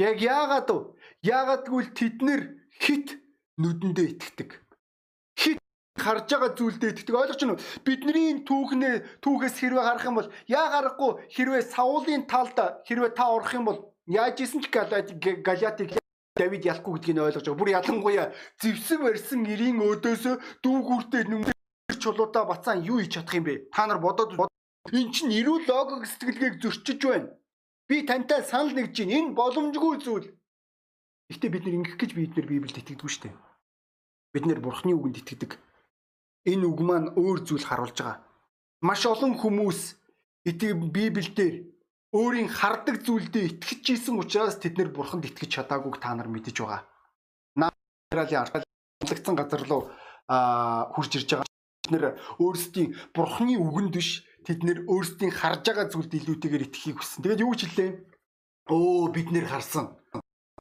[0.01, 0.79] Яг яагаад вэ?
[1.29, 2.41] Яагаад гэвэл тэд нэр
[2.81, 3.21] хит
[3.61, 4.51] нүдэндээ итгэдэг.
[5.37, 5.59] Хит
[6.01, 7.15] харж байгаа зүйлдээ итгэдэг.
[7.21, 7.65] Ойлгож байна уу?
[7.85, 12.59] Бидний түүхнээ түүхээс хэрвээ харах юм бол яа гарахгүй хэрвээ Саулын талд
[12.89, 16.01] хэрвээ та орох юм бол яаж исэн ч Галиатыг
[16.41, 17.61] Давид ялахгүй гэдгийг ойлгож байгаа.
[17.61, 18.27] Бүр ялангуяа
[18.63, 20.25] зевсэн барьсан эрийн өөдөөс
[20.65, 21.55] дүүгүүртэй нүмер
[22.01, 23.69] чулуудаа бацаан юу хийж чадах юм бэ?
[23.75, 24.39] Та нар бодоод
[24.89, 27.29] эн чинь эрүүл логик сэтгэлгээг зөрчиж байна.
[27.89, 29.15] Би тантай санал нэгж байна.
[29.19, 30.29] Энэ боломжгүй зүйл.
[31.29, 33.35] Гэхдээ бид нар ингэх гэж бид нар Библиэд итгэдэггүй шүү дээ.
[34.33, 35.59] Бид нар Бурхны үгэнд итгэдэг.
[36.47, 38.19] Энэ үг маань өөр зүйл харуулж байгаа.
[38.81, 39.81] Маш олон хүмүүс
[40.45, 41.39] Библиэлд
[42.17, 46.83] өөрийн хардаг зүйлдээ итгэж исэн учраас тэд нэр бурханд итгэж чадаагүйг та нар мэдэж байгаа.
[48.11, 49.87] Израилийн аргалагдсан газар руу
[50.95, 51.47] хурж ирж байгаа.
[51.47, 52.05] Тэд нэр
[52.43, 57.23] өөрсдийн бурхны үгэнд биш тэд нэр өөрсдийн харж байгаа зүйлд илүүтэйгээр итгэхийг хүссэн.
[57.23, 57.91] Тэгээд юу ч хэлээ?
[58.67, 59.95] Өө бид нэр харсан.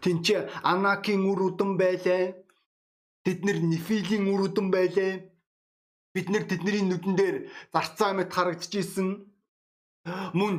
[0.01, 0.29] Тинч
[0.61, 2.37] Анакийн үр удам байлаа.
[3.25, 5.25] Тэд нэр Нефилийн үр удам байлаа.
[6.13, 7.37] Бид нэр тэдний нүдэн дээр
[7.73, 9.29] зарцаа мэт харагдчихсэн
[10.33, 10.53] мөн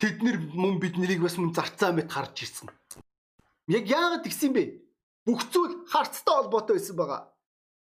[0.00, 2.68] тэд нар мөн бид нарыг бас мөн зарцаа мэт харж ирсэн.
[3.68, 4.64] Яг яагаад тэгсэн бэ?
[5.28, 7.20] Бүх зүйл харцтай холбоотой байсан байгаа.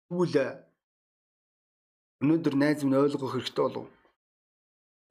[0.08, 0.66] Тэгвэл
[2.24, 3.88] өнөөдөр найз минь ойлгох хэрэгтэй болов.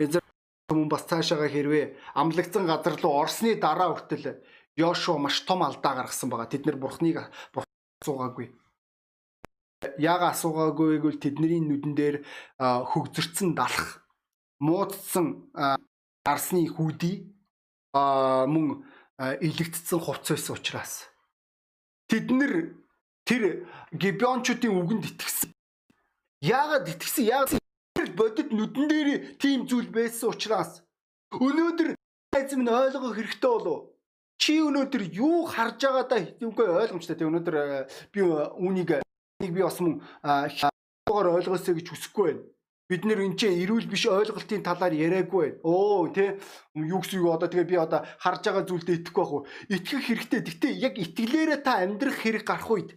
[0.01, 1.85] Эзэн бас цаашаага хэрвээ
[2.17, 4.41] амлагдсан газар руу орсны дараа хүртэл
[4.75, 6.51] Йошуа маш том алдаа гаргасан байгаа.
[6.51, 7.29] Тэд нар бурхныг
[8.01, 8.51] асуугаагүй.
[9.99, 12.15] Яага асуугаагүй гэвэл тэдний нүдэн дээр
[12.59, 14.05] хөгзөрцөн далах
[14.59, 15.51] муудсан
[16.25, 17.29] арсны хүүдий
[17.93, 18.83] мөн
[19.19, 20.93] илэгдсэн хувц байсан учраас
[22.09, 22.53] тэд нэр
[23.25, 25.49] тэр гибиончуудын үгэнд итгэсэн.
[26.41, 27.25] Яагаад итгэсэн?
[27.25, 27.61] Яагаад
[28.15, 29.09] бодит нүдэн дээр
[29.41, 30.83] тийм зүйл байсан учраас
[31.33, 31.95] өнөөдөр
[32.37, 33.79] эзэм нь ойлгох хэрэгтэй болов.
[34.37, 37.15] Чи өнөөдөр юу харж байгаадаа үгүй ойлгомжтой.
[37.15, 37.55] Тэг өнөөдөр
[38.13, 39.01] би үүнийг
[39.41, 42.43] нэг би бас мөн ойлгохоор ойлгосоо гэж хүсэхгүй байна
[42.89, 45.65] бид нэр энэ чинь эрүүл биш ойлголтын талаар яриаггүй.
[45.65, 46.37] Оо тий
[46.77, 49.47] юу гэсэн юу одоо тэгээ би одоо харж байгаа зүйлдээ итгэхгүй байх уу?
[49.73, 50.41] Итгэх хэрэгтэй.
[50.45, 52.89] Гэтэ яг итгэлээрээ та амьдрах хэрэг гарах үед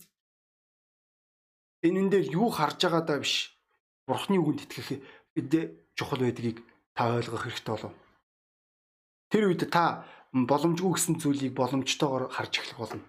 [1.80, 3.56] энэ дээр юу харж байгаа даа биш.
[4.04, 5.00] Бурхны үгэнд итгэх
[5.40, 5.64] эдээ
[5.96, 6.60] чухал байдгийг
[6.92, 7.92] та ойлгох хэрэгтэй болов.
[9.32, 10.04] Тэр үед та
[10.36, 13.04] боломжгүй гэсэн зүйлийг боломжтойгоор харж эхлэх болно.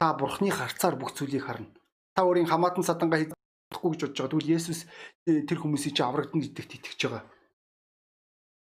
[0.00, 1.68] Та бурхны харцаар бүх зүйлийг харна.
[2.16, 3.28] Та өөрийн хамаатан садангаа
[3.68, 4.32] болохгүй гэж бодож байгаа.
[4.32, 4.88] Тэгвэл Есүс
[5.28, 7.24] э, тэр хүмүүсийг чи аврагдана гэдэгт итгэж байгаа.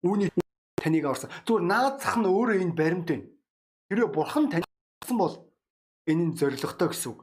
[0.07, 0.31] Үүний
[0.79, 1.27] таныг аварсан.
[1.43, 3.27] Зүгээр наад зах нь өөрөө энэ баримт байна.
[3.91, 4.63] Тэрээ бурхан тань
[5.03, 5.35] авсан бол
[6.07, 7.19] энэ нь зоригтой гэсэн үг.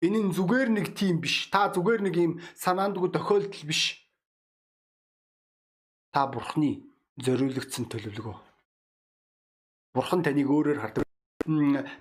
[0.00, 1.52] Энэ нь зүгээр нэг тийм биш.
[1.52, 4.00] Та зүгээр нэг юм санаандгүй тохиолдол биш.
[6.08, 6.88] Та бурхны
[7.20, 8.36] зориулагдсан төлөвлөгөө.
[9.92, 11.07] Бурхан таныг өөрөөр хардаг.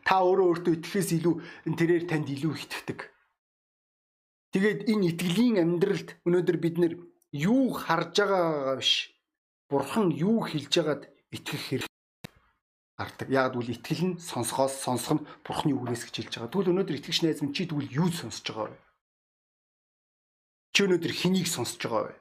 [0.04, 1.36] Та өөрөө өөртөө итгэхээс илүү
[1.80, 3.00] тэрээр танд илүү итгэдэг
[4.58, 6.94] Тэгээд энэ итгэлийн амьдралд өнөөдөр бид нэр
[7.36, 9.14] юу харж байгаагаа биш.
[9.68, 11.02] Бурхан юу хэлж байгааг
[11.36, 11.92] итгэх хэрэг
[12.98, 13.28] гардаг.
[13.28, 16.50] Яг гэвэл итгэл нь сонсохоос сонсох нь Бурханы үгнээс гэж хэлж байгаа.
[16.50, 18.80] Тэгвэл өнөөдөр итгэгч найз минь чи тэгвэл юу сонсож байгаа вэ?
[20.72, 22.16] Чи өнөөдөр хэнийг сонсож байгаа вэ?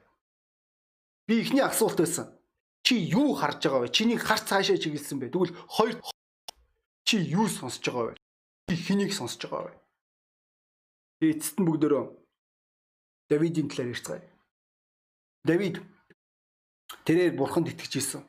[1.31, 2.37] Би ихний асуулт байсан.
[2.83, 3.95] Чи юу харж байгаа вэ?
[3.95, 5.31] Чиний харц цаашаа чиглэсэн бэ?
[5.31, 5.95] Тэгвэл хоёр
[7.07, 8.15] чи юу сонсож байгаа вэ?
[8.69, 9.75] Чи хэнийг сонсож байгаа вэ?
[11.31, 12.27] Эцэст нь бүгдөө
[13.31, 14.23] Давидын талаар ярьцгаая.
[15.47, 15.83] Давид
[17.07, 18.23] тэрээр бурханд итгэж исэн.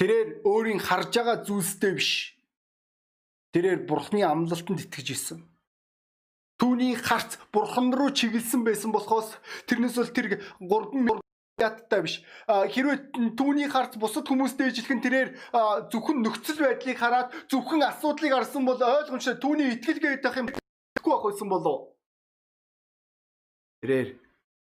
[0.00, 2.38] Тэрээр өөрийн харж байгаа зүйлстэй биш.
[3.52, 5.40] Тэрээр бурхны амлалтанд итгэж исэн.
[6.56, 9.36] Түүний харц бурхан руу чиглэсэн байсан болохоос
[9.68, 10.26] тэрнээс бол тэр
[10.60, 11.20] 3
[11.58, 12.22] яттай биш.
[12.46, 15.28] Хэрвээ түүний харц бусад хүмүүстэй ижилхэн тэрээр
[15.90, 21.12] зөвхөн нөхцөл байдлыг хараад зөвхөн асуудлыг харсан бол ойлгомжтой түүний итгэл гээд байх юм итгэхгүй
[21.12, 21.78] байх байсан болов.
[23.82, 24.08] Тэрээр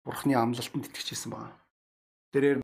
[0.06, 1.58] бурхны амлалтанд итгэжсэн байна.
[2.34, 2.62] Тэрээр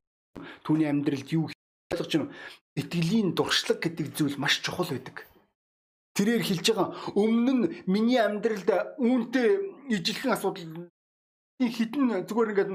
[0.65, 2.33] түүний амьдралд юу ойлгож байна?
[2.77, 5.25] Итгэлийн дуршлаг гэдэг зүйл маш чухал байдаг.
[6.17, 9.49] Тэрээр хэлж байгаа өмнө нь миний амьдралд үүнтэй
[9.93, 10.89] ижилхэн асуудал
[11.59, 12.71] хитэн зүгээр ингээд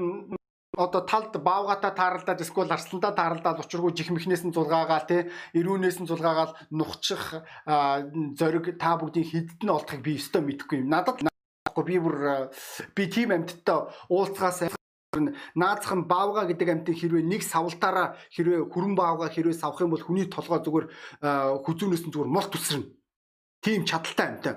[0.77, 6.55] одоо талд баавгата тааралдаад эсвэл арсландаа тааралдаад учиргүй жихмхнээс нь зулгаагаал те ирүүнээс нь зулгаагаал
[6.71, 7.41] нухчих
[8.39, 10.91] зориг та бүгдийн хидд нь олдохыг би өстой мэдэхгүй юм.
[10.91, 12.51] Надад би бүр
[12.95, 14.75] би тийм амьтдаа уулзгаас
[15.55, 20.27] наацхан баавга гэдэг амьтын хэрвээ нэг савлтаараа хэрвээ хүрэн баавга хэрвээ савах юм бол хүний
[20.27, 20.87] толгой зүгээр
[21.63, 22.91] хүзүүнээс нь зүгээр молт үсрэнэ.
[23.63, 24.55] Тийм чадaltaй амьтаа.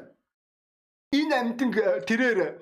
[1.09, 2.61] Энэ амьтан э, тэрээр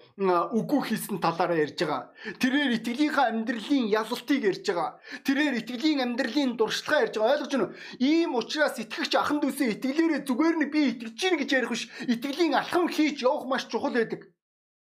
[0.55, 2.15] үгүй хийсэн талаараа ярьж байгаа.
[2.39, 5.03] Тэрээр итгэлийнхаа амьдралын ялалтыг ярьж байгаа.
[5.27, 7.35] Тэрээр итгэлийн амьдралын дуршлагаа ярьж байгаа.
[7.43, 7.75] Ойлгож байна уу?
[7.99, 11.91] Ийм учраас итгэгч ахан дүүсээ итгэлээрээ зүгээр нь би итгэж гин гэж ярих биш.
[12.07, 14.31] Итгэлийн алхам хийж явах маш чухал байдаг.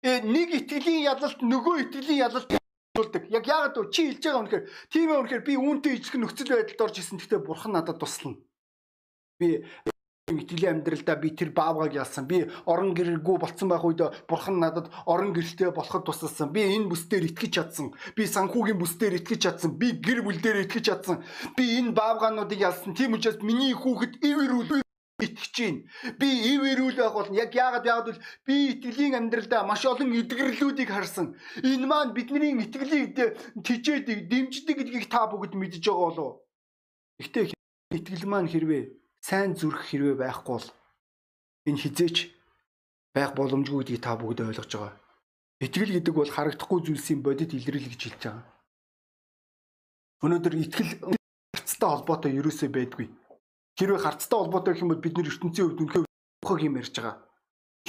[0.05, 2.49] Э нэг итгэлийн ялалт нөгөө итгэлийн ялалт
[2.93, 3.23] болдог.
[3.33, 3.89] Яг яагаад вэ?
[3.89, 7.17] Чи хэлж байгаа үнэхээр тийм ээ үнэхээр би үүнтэй ижлэх нөхцөл байдалд орж исэн.
[7.17, 8.37] Гэхдээ бурхан надад туслана.
[9.41, 9.65] Би
[10.25, 12.25] итгэлийн амьдралдаа би тэр баавгаг ялсан.
[12.25, 16.49] Би орон гэргүй болцсон байх үед бурхан надад орон гэрэлтэй болоход тусалсан.
[16.49, 17.93] Би энэ бүс дээр итгэж чадсан.
[18.17, 19.77] Би санхүүгийн бүс дээр итгэж чадсан.
[19.77, 21.21] Би гэр бүл дээр итгэж чадсан.
[21.53, 22.97] Би энэ баавгаануудыг ялсан.
[22.97, 24.81] Тийм учраас миний хүүхэд ивэрүүл
[25.21, 25.85] итгэж чинь.
[26.17, 27.37] Би ивэрүүл байх болно.
[27.37, 31.37] Яг яагаад яагаад бол би итгэлийн амьдралдаа маш олон эдгэрлүүдийг харсан.
[31.61, 33.13] Энэ маань бидний итгэлийг
[33.61, 36.41] тижээд дэмждэг гэдгийг та бүгд мэдж байгаа болов.
[37.21, 37.53] Гэхдээ
[37.93, 40.67] итгэл маань хэрвээ сайн зүрх хэрвээ байхгүй бол
[41.65, 42.17] энэ хизээч
[43.09, 44.93] байх боломжгүй гэдгийг та бүгд ойлгож байгаа.
[45.65, 48.45] Итгэл гэдэг бол харагдахгүй зүйлсийн бодит илрэл гэж хэлж байгаа.
[50.21, 50.91] Өнөөдөр итгэл
[51.57, 53.07] харцтай холбоотой ерөөсөө байдгүй.
[53.81, 56.05] Хэрвээ харцтай холбоотой гэх юм бол бид нэр ертөнцийн хувьд үнэхээр
[56.45, 57.15] ухаг юм ярьж байгаа.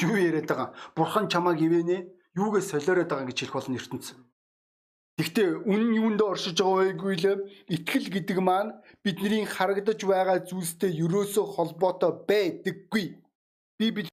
[0.01, 0.68] Юу яриад байгаа?
[0.96, 1.99] Бурхан чамааг ивэнэ,
[2.33, 4.07] юугээ солиороод байгаа гэж хэлэх болно ертөнц.
[5.16, 11.44] Гэхдээ үнэн юунд оршиж байгаа вэ гэвэл итгэл гэдэг маань бидний харагдаж байгаа зүйлстэй ерөөсөө
[11.57, 13.07] холбоотой байдаггүй.
[13.81, 14.09] Би бид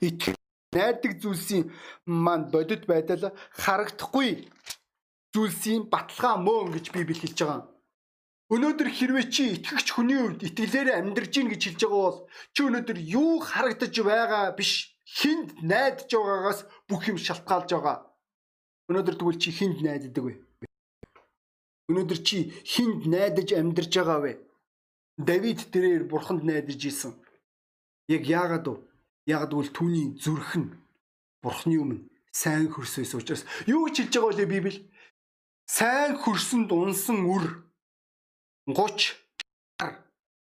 [0.00, 0.40] итгэл
[0.72, 1.64] найддаг зүйлсийн
[2.08, 4.48] маань бодит байдал харагдахгүй
[5.32, 7.68] зүйлсийн баталгаа мөн гэж Библи хэлж байгаа.
[8.54, 12.18] Өнөөдөр хэрвээ чи итгэгч хүний хувьд итгэлээрээ амьдрж гин гэж хэлж байгаа бол
[12.54, 14.72] чи өнөөдөр юу харагдаж байгаа биш
[15.04, 18.05] хинд найдаж байгаагаас бүх юм шалтгаалж байгаа.
[18.86, 20.34] Өнөөдөр тэгвэл чи хинд найддаг вэ?
[21.90, 24.32] Өнөөдөр чи хинд найдаж амьдарч байгаа вэ?
[25.18, 27.18] Давид тэрээр бурханд найдаж исэн.
[28.06, 28.78] Яг яагаад вэ?
[29.26, 30.70] Яагаад гэвэл түүний зүрх нь
[31.42, 34.86] бурхны өмнө сайн хөрсөөс учраас юу гэж хэлж байгаа вэ Библи?
[35.66, 37.66] Сайн хөрсөнд унсан үр
[38.70, 39.18] 30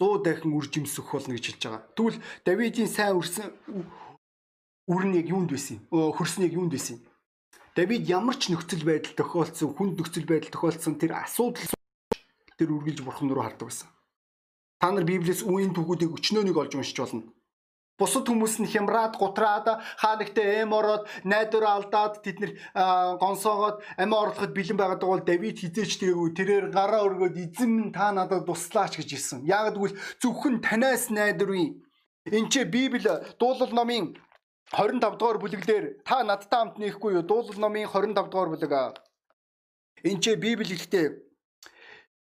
[0.01, 1.85] 100 дахин үр жимсөх болно гэж хэлж байгаа.
[1.93, 3.53] Тэгвэл Давидын сайн үрсэн
[4.89, 6.17] үр нь яг юунд байсан юм?
[6.17, 6.97] Хөрсөн яг юунд байсан
[7.73, 7.75] юм?
[7.75, 11.65] Давид ямар ч нөхцөл байдал тохиолдсон, хүнд нөхцөл байдал тохиолдсон тэр асуудал
[12.57, 13.89] тэр үргэлж бурхан руу хардаг байсан.
[14.79, 17.33] Та нар Библиэс үеийн түүхүүдийг өчнөөнийг олж уншиж болно.
[17.97, 22.51] Бусад хүмүүс нь хямраад, гутраад, хаанагтээ эм ороод, найдвар алдаад тэд нэр
[23.21, 28.09] гонсоогоод амиа орлоход бэлэн байгаад бол Давид хизээч тэрэггүй тэрээр гараа өргөөд эзэн минь та
[28.09, 29.39] надад туслаач гэж хэлсэн.
[29.45, 31.77] Яг гэвэл зөвхөн танаас найдваргүй.
[32.33, 34.17] Энд чи Библи дуулал номын
[34.71, 37.27] 25 дугаар бүлэглэр та надтай хамт нээхгүй юу?
[37.27, 38.73] Дуулал номын 25 дугаар бүлэг.
[40.03, 41.23] Энд чи Библи ихтэй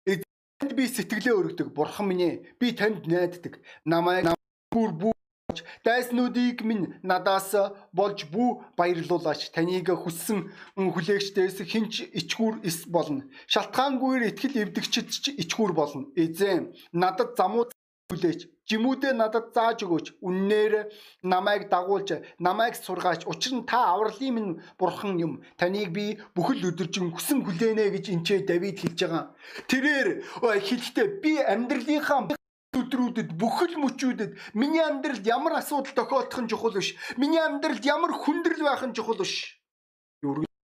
[0.06, 1.68] эзэнд би сэтгэлээ өргөдөг.
[1.76, 3.60] Бурхан минь ээ, би танд найддаг.
[3.84, 4.32] Намайг
[4.72, 7.52] бүр бууж дайснуудыг минь надаас
[7.92, 9.52] болж бүү баярлуулаач.
[9.52, 13.28] Таныг хүссэн хүлээгчдээс хинч ичгүүр эс болно.
[13.52, 16.08] Шалтгаангүйгээр итгэл эвдэгчд ч ичгүүр болно.
[16.16, 17.68] Эзэн надад замуу
[18.08, 20.20] хүлээч жимүүдээ надад зааж өгөөч.
[20.22, 20.92] Үннээр
[21.24, 23.26] намайг дагуулж намайг сургаач.
[23.26, 25.34] Учир нь та авралын минь бурхан юм.
[25.58, 29.26] Таныг би бүхэл өдөржин хүсэн хүлээнэ гэж энчээ Давид хэлж байгаа.
[29.72, 30.10] Тэрээр
[30.44, 32.36] хэлэхдээ би амьдралынхаа
[32.78, 36.94] өдрүүдэд бүхэл мөчүүдэд миний амьдралд ямар асуудал тохиолдох нь чухал биш.
[37.18, 39.58] Миний амьдралд ямар хүндрэл байх нь чухал биш.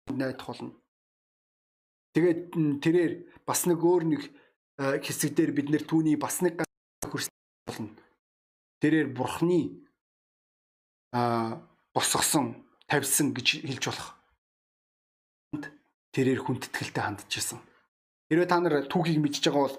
[0.10, 0.82] Найдах болно
[2.16, 2.42] тэгээд
[2.84, 3.14] тэрээр
[3.48, 4.22] бас нэг өөр нэг
[4.78, 6.60] хэсэг дээр бид нэр түүний бас нэг
[7.72, 7.90] болно.
[8.84, 9.82] Тэрээр бурхны
[11.16, 11.62] а
[11.94, 14.10] босгосон тавьсан гэж хэлж болох.
[16.12, 17.60] Тэрээр хүндэтгэлтэй хандж исэн.
[18.28, 19.78] Хэрвээ та нар түүхийг мэдж байгаа бол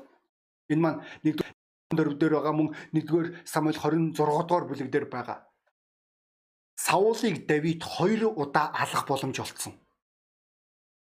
[0.73, 5.45] энэ маань нэгдүгээр дөрөв дээр байгаа мөн нэгдүгээр Самуэль 26 дугаар бүлэг дээр байгаа.
[6.77, 9.77] Саулыг Давид хоёр удаа алах боломж олцсон.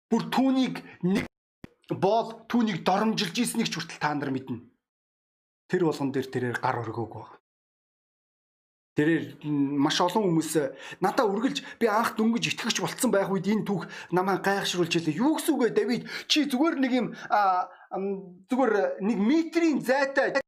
[0.08, 1.28] Бүр түүнийг нэг
[1.92, 4.77] боол түүнийг доромжилж ийснийг ч хүртэл та нар мэднэ
[5.68, 7.32] тэр болгон дээр тэрээр гар өргөөг баг.
[8.98, 9.46] Тэрээр
[9.78, 10.52] маш олон хүмүүс
[11.06, 15.22] надаа үргэлж би анх дөнгөж итгэж болцсон байх үед энэ түүх намайг гайхшруулж илээ.
[15.22, 16.04] Юу гэсэн үг вэ Давид?
[16.26, 17.08] Чи зүгээр нэг юм
[18.50, 18.74] зүгээр
[19.06, 20.42] нэг метрийн зайтай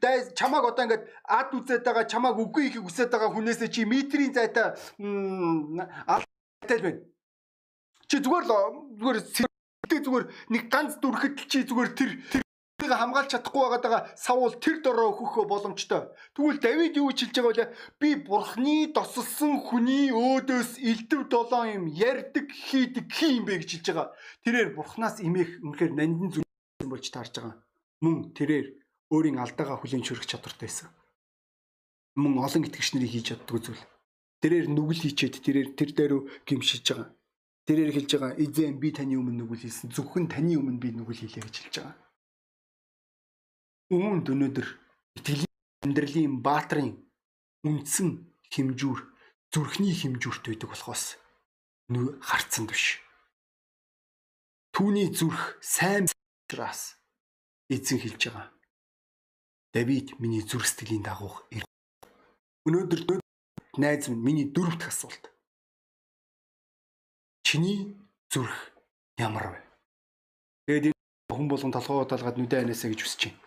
[0.00, 4.30] Дай чамааг одоо ингээд ад үзээд байгаа чамааг үгүй ихийг үсээд байгаа хүнээсээ чи метрийн
[4.30, 4.78] зайтай
[6.06, 7.02] алтай байна.
[8.06, 8.54] Чи зүгээр л
[8.94, 9.18] зүгээр
[9.90, 12.10] зүгээр нэг ганц дүрхэд чи зүгээр тэр
[12.76, 16.12] тэрийг хамгаалж чадахгүй байгаа савуул тэр дороо өгөх боломжтой.
[16.36, 17.74] Тэгвэл Давид юу хэлж байгаа вэ?
[18.00, 23.86] Би бурхны тосолсон хүний өөдөөс элдв долоон юм ярддаг хийдэг хий юм бэ гэж хэлж
[23.90, 24.08] байгаа.
[24.44, 26.44] Тэрээр бурхнаас имэх үнэхээр нандин зүг
[26.84, 27.56] болж таарж байгаа.
[28.04, 28.66] Мөн тэрээр
[29.10, 30.88] өөрийн алдаагаа хүлээн зөвшөөрөх чадвартай байсан.
[32.20, 33.82] Мөн олон итгэгч нарыг хийж чаддаг зүйл.
[34.44, 37.08] Тэрээр нүгэл хийчээд тэрээр тэр дээрөө гимшиж байгаа.
[37.66, 39.90] Тэрээр хэлж байгаа эзэн би таны өмнө нүгэл хийсэн.
[39.90, 42.05] Зөвхөн таны өмнө би нүгэл хийлээ гэж хэлж байгаа.
[43.90, 44.68] Үүнд өнөөдөр
[45.18, 45.52] итгэлийн
[45.86, 46.90] амьдралын баатрын
[47.62, 48.08] үндсэн
[48.50, 49.00] хэмжүүр
[49.54, 51.04] зүрхний хэмжүүрт байдаг болохоос
[52.26, 52.98] харцсан биш.
[54.74, 56.98] Түүний зүрх сайн учраас
[57.70, 58.56] эзэн хэлж байгаа
[59.76, 61.44] Давид миний зүрх сэтгэлийн дагуух.
[62.66, 63.20] Өнөөдөр
[63.76, 65.30] найз минь миний дөрөв дэх асуулт.
[67.44, 67.94] Чиний
[68.32, 68.56] зүрх
[69.20, 69.60] ямар вэ?
[70.66, 70.96] Тэгээд
[71.30, 73.45] хүн болгон толгоо удаалгаад нүдэ анасаа гэж хүсэж байна.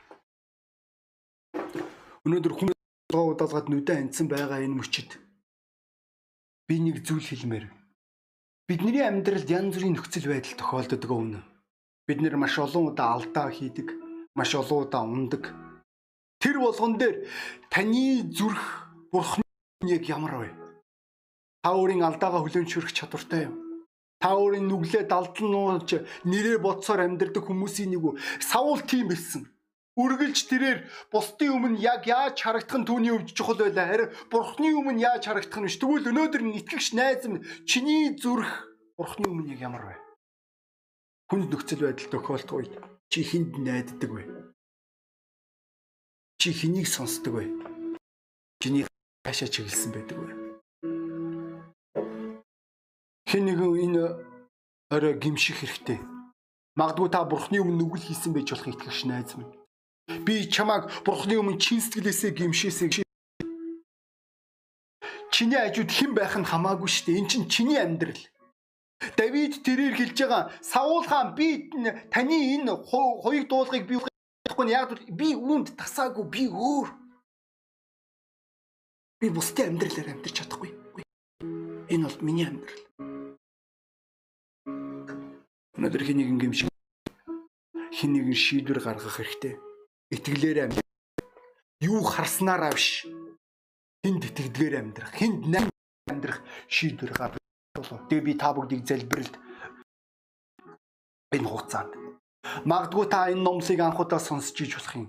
[2.30, 2.70] Өнөөдөр хүн
[3.10, 5.18] толгоо удаалгаад нүдэ анцсан байгаа энэ мөчид
[6.70, 7.66] би нэг зүйл хэлмээр.
[8.70, 11.42] Бидний амьдралд янз бүрийн нөхцөл байдал тохиолддог өмнө.
[12.06, 13.98] Бид нэр маш олон удаа алдаа хийдэг,
[14.38, 15.44] маш олон удаа ундаг,
[16.40, 17.28] Тэр болгон дээр
[17.68, 19.44] таны зүрх бурхны
[19.84, 20.50] яг ямар вэ?
[21.64, 23.60] Та өөрийн алдаагаа хүлээн зөвшөөрөх чадвартай юм.
[24.24, 28.14] Та өөрийн нүглээ далдан нууж нэрээ бодсоор амьдрдаг хүмүүсийн нэг үү?
[28.40, 29.52] Саул тийм хэлсэн.
[30.00, 30.80] Үргэлж тэрээр
[31.12, 33.84] бусдын өмнө яг яаж харагдах нь түүний өвч чухал байлаа.
[33.92, 35.76] Харин бурхны өмнө яаж харагдах нь биш.
[35.76, 38.48] Тэгвэл өнөөдөр нэтгэгч найз минь чиний зүрх
[38.96, 39.96] бурхны өмнө яг ямар вэ?
[41.28, 42.74] Хүнд нөхцөл байдал тохиолдох үед
[43.12, 44.24] чи хүнд найддаг вэ?
[46.40, 47.52] Чи хэнийг сонсдог вэ?
[48.64, 48.88] Чиний
[49.28, 50.32] хаашаа чиглэсэн байдаг вэ?
[53.28, 54.04] Хэн нэгэн энэ
[54.96, 56.00] орой гимших хэрэгтэй.
[56.80, 59.59] Магадгүй та бурхны өмнө нүгэл хийсэн байж болох итгэж найз минь.
[60.26, 63.06] Би чамайг бурхны өмнө чин сэтгэлээсээ гимшээсэй.
[65.30, 67.20] Чиний ажууд хэн байх нь хамаагүй шүү дээ.
[67.22, 68.18] Эн чинь чиний амьдрал.
[69.16, 71.72] Давид тэрээр хэлж байгаа Саул хаан би
[72.12, 73.96] таны энэ хоёрыг дуулахыг би
[74.50, 76.90] Тэгэхгүй яг би үүнд тасаагүй би өөр.
[79.22, 80.74] Би бусдын амьдралаар амьдарч чадахгүй.
[81.94, 82.84] Энэ бол миний амьдрал.
[85.78, 86.68] Өнөөдөр нэгэн юм шиг
[88.04, 89.69] нэгэн шийдвэр гаргах хэрэгтэй.
[90.10, 90.90] Итгэлээр амьдрах.
[91.82, 93.06] Юу харснараа биш.
[94.06, 95.14] Хинд итгэдгээр амьдрах.
[95.14, 95.46] Хинд
[96.10, 97.40] амьдрах шийдвэр гаргах.
[98.10, 99.36] Тэгээ би та бүгдийг залбиралд
[101.32, 101.94] энэ хугацаанд
[102.66, 105.06] Магадгүй та энэ номлыг анхудаа сонсч иж болох юм.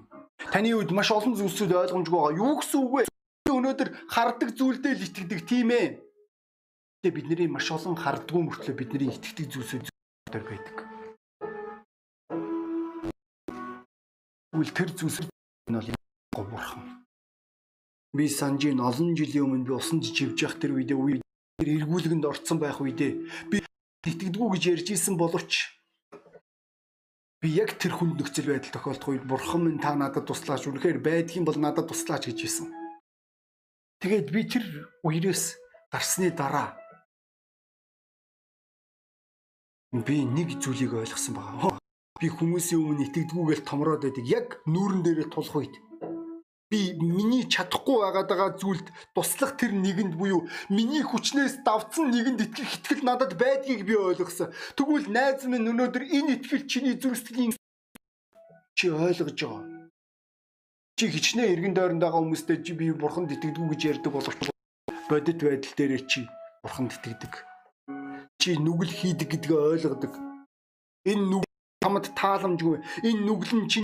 [0.52, 2.38] Таны үед маш олон зүйлсүүд ойлгомжгүй байгаа.
[2.42, 3.02] Юу гэсэн үг вэ?
[3.50, 5.88] Өнөөдөр хардаг зүйлдээ л итгэдэг тийм ээ.
[7.02, 9.84] Тэгээ бидний маш олон хардггүй мөртлөө бидний итгэдэг зүйлсүүд
[10.30, 10.76] байдаг.
[14.50, 15.90] Үл тэр зүйлсүүд нь бол
[16.34, 17.06] говурхан.
[18.16, 21.22] Би санжийн олон жилийн өмнө би усан живж явах тэр үедээ үе
[21.62, 23.12] эргүүлгэнд орцсон байх үедээ
[23.46, 23.62] би
[24.02, 25.70] итгэдэггүй гэж ярьж исэн боловч
[27.38, 31.46] би яг тэр хүнд нөхцөл байдал тохиолдох үед бурхан минь та надад туслаач үнэхээр байдгийн
[31.46, 32.68] бол надад туслаач гэж хэлсэн.
[34.02, 34.64] Тэгээд би тэр
[35.06, 35.54] үерээс
[35.94, 36.74] гарсны дараа
[39.92, 41.79] би нэг зүйлийг ойлгосон байгаа.
[42.20, 44.24] Би хүмүүсийн өмнө итгэдэггүйгээл томроод байдаг.
[44.28, 45.74] Яг нүүрэн дээрээ тулах үед
[46.70, 52.70] би миний чадахгүй байгаад байгаа зүйлд туслах тэр нэгэнд буюу миний хүчнээс давцсан нэгэнд итгэх
[52.78, 54.54] итгэл надад байдгийг би ойлгосон.
[54.78, 57.59] Тэгвэл найз минь өнөөдөр энэ итгэл чиний зүрх сэтгэлийн
[58.78, 59.90] чи ойлгож байгаа.
[60.94, 64.40] Чи хичнээн эргэн дойронд байгаа хүмүүстэй чи би бурханд итгэдэггүй гэж ярьдаг боловч
[65.10, 66.23] бодит байдал дээр чи
[66.62, 67.35] бурханд итгэдэг.
[68.38, 70.14] Чи нүгэл хийдэг гэдгээ ойлгодог.
[71.02, 71.50] Энэ нүгэл
[71.83, 72.76] хамт тааламжгүй.
[73.08, 73.78] Энэ нүгэл нь чи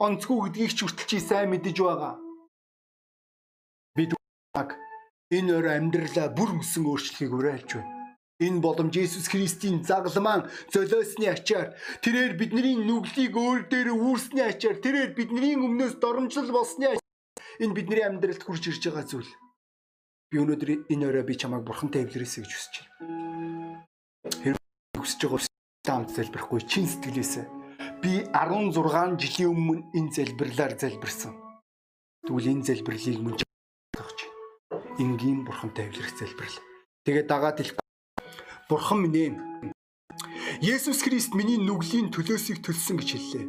[0.00, 2.14] онцгүй гэдгийг ч хүртэл чи сайн мэдэж байгаа.
[3.96, 4.16] Бид
[5.30, 8.18] энэ өөр амьдралаа бүр мөсөн өөрчлөхийг уриалж байна.
[8.40, 15.12] Энэ боломж Иесус Христийн загламан золиосны ачаар тэрээр бидний нүглийг өөр дээр үүрсний ачаар тэрээр
[15.14, 16.96] бидний өмнөөс доромжлол болсны
[17.62, 19.30] энэ бидний амьдралд хурж ирж байгаа зүйл.
[20.32, 23.84] Би өнөөдөр энэ өрөө би чамайг бурхантай эвлэрээсэй гэж хүсэж байна.
[24.40, 27.46] Хэрвээ хүсэж байгаа таамт залбирахгүй чин сэтгэлээсээ
[28.02, 31.32] би 16 жилийн өмнө энэ залбирлаар залбирсан.
[32.24, 33.36] Тэгвэл энэ залбирлыг мөн
[35.00, 36.58] энгийн бурхантай эвлэрэх залбирал.
[37.04, 37.80] Тэгээд дагаад хэлэх
[38.68, 39.30] Бурхан минь ээ.
[40.60, 43.46] Есүс Христ миний нүглийн төлөөсийг төлсөн гэж хэллээ.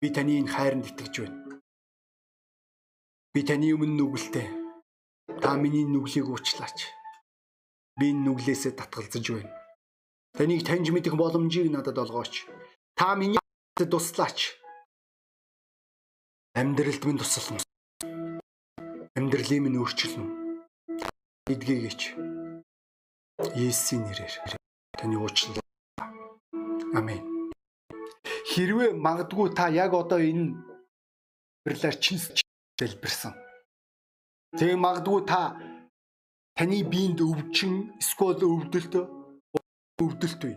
[0.00, 1.60] Би таны энэ хайранд итгэж байна.
[3.36, 4.48] Би таны өмнө нүгэлтэй.
[5.44, 6.88] Та миний нүглийг уучлаач.
[8.00, 9.65] Би энэ нүглээсээ татгалзаж байна.
[10.36, 12.44] Таныг таньж мэдэх боломжийг надад олгооч.
[12.98, 13.40] Та миний
[13.72, 14.52] туслаач.
[16.52, 17.64] Амьдралд минь тусална.
[19.16, 20.28] Амьдралын минь өөрчилнө.
[21.48, 22.00] Эдгээгээч.
[23.56, 24.34] Есүсийн нэрээр
[25.00, 25.56] таны уучлал.
[26.92, 27.50] Амен.
[28.50, 30.52] Хэрвээ магадгүй та яг одоо энэ
[31.64, 32.44] бэрлэр чинс
[32.76, 33.32] залбирсан.
[34.60, 35.56] Тэгээ магадгүй та
[36.56, 39.15] таны биед өвчин эсвэл өвдөлт
[40.04, 40.56] өвдөлт үе.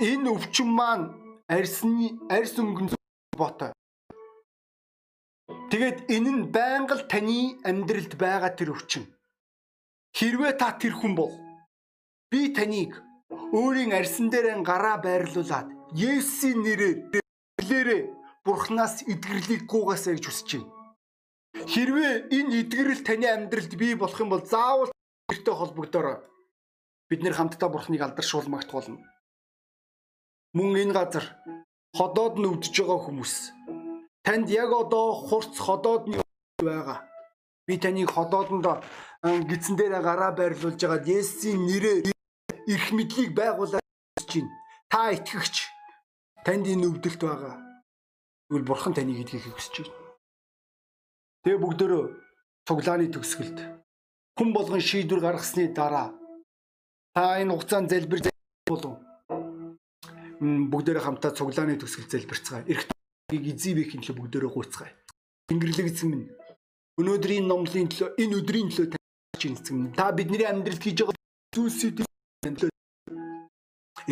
[0.00, 1.10] Энэ өвчин маань
[1.48, 2.94] арьсны арьс өнгөн
[3.34, 3.72] ботой.
[5.70, 9.04] Тэгээд энэ нь байнга л таны амьдралд байгаа тэр өвчин.
[10.14, 11.34] Хэрвээ та тэр хүн бол
[12.30, 13.02] би таныг
[13.50, 16.96] өөрийн арьсан дээр гараа байрлуулад Есүсийн нэрээр
[17.58, 18.02] хэлээрээ
[18.46, 20.70] Бурханаас эдгэрлийг гуйгаасаа гэж хүсэж байна.
[21.66, 24.90] Хэрвээ энэ эдгэрэл таны амьдралд бий болох юм бол заавал
[25.30, 26.22] тэртэй холбогдорой.
[27.08, 28.98] Бид нэр хамтдаа Бурханыг алдаршуулмагт болно.
[30.56, 31.24] Мөн энэ газар
[31.94, 33.34] ходоод нь өвдөж байгаа хүмүүс
[34.26, 36.18] Танд яг одоо хурц ходоодны
[36.58, 37.06] байгаа.
[37.66, 38.82] Би таныг ходоодонд
[39.22, 42.10] гидсэн дээр гараа байрлуулж байгаа Есүсийн нэрээр
[42.74, 44.50] эрх мэдлийг байгуулж байна.
[44.90, 45.56] Та итгэгч
[46.42, 47.54] танд энэ өвдөлт байгаа.
[48.50, 49.94] Тэгвэл бурхан таныг итгэхийг хүсэж байна.
[51.46, 52.02] Тэгээ бүгдөө
[52.66, 53.58] цуглааны төгсгөлд
[54.34, 56.10] хүн болгон шийдвэр гаргасны дараа
[57.16, 58.20] та энэ хугацаанд залбир
[58.68, 59.00] болов
[60.40, 62.68] бүгдээрээ хамтаа цуглааны төгсгөл залбирцгаая.
[62.68, 62.84] Эрх
[63.32, 64.92] эзэвэхийн төлөө бүгдөө гуйцгаая.
[65.48, 66.28] Тэнгэрлэг эзэн минь
[67.00, 71.16] өнөөдрийн номлын төлөө энэ өдрийн төлөө тааж эзэн минь та бидний амьдралд хийж байгаа
[71.56, 72.72] зүйлсүүдийн төлөө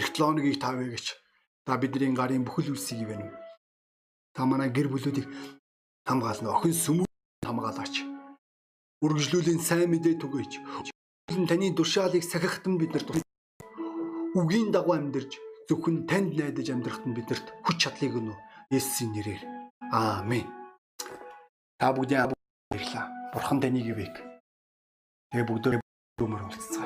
[0.00, 1.06] эрт лооныгийг тавья гэж
[1.68, 3.28] та бидний гарын бүхэл үлсийг ивэнэ.
[4.32, 5.28] Та манай гэр бүлүүдийг
[6.08, 6.56] хамгаална.
[6.56, 7.06] Охин сүмүү
[7.44, 8.00] хамгаалаач.
[9.04, 10.93] Үргэлжлүүлийн сайн мэдээ түгээж.
[11.26, 13.08] Таны тушаалыг сахихтан биднэрт
[14.36, 15.32] үгийн дагуу амьдарч
[15.68, 18.36] зөвхөн танд найдаж амьдрахад нь биднэрт хүч чадлыг өгнө.
[18.68, 19.42] Есүсийн нэрээр.
[19.88, 20.44] Аамен.
[21.80, 23.06] Та бүгдийн баярлалаа.
[23.32, 24.14] Бурхан таныг ивэг.
[25.32, 25.72] Тэгээ бүгдөө
[26.20, 26.83] өмөр уулзцгаая.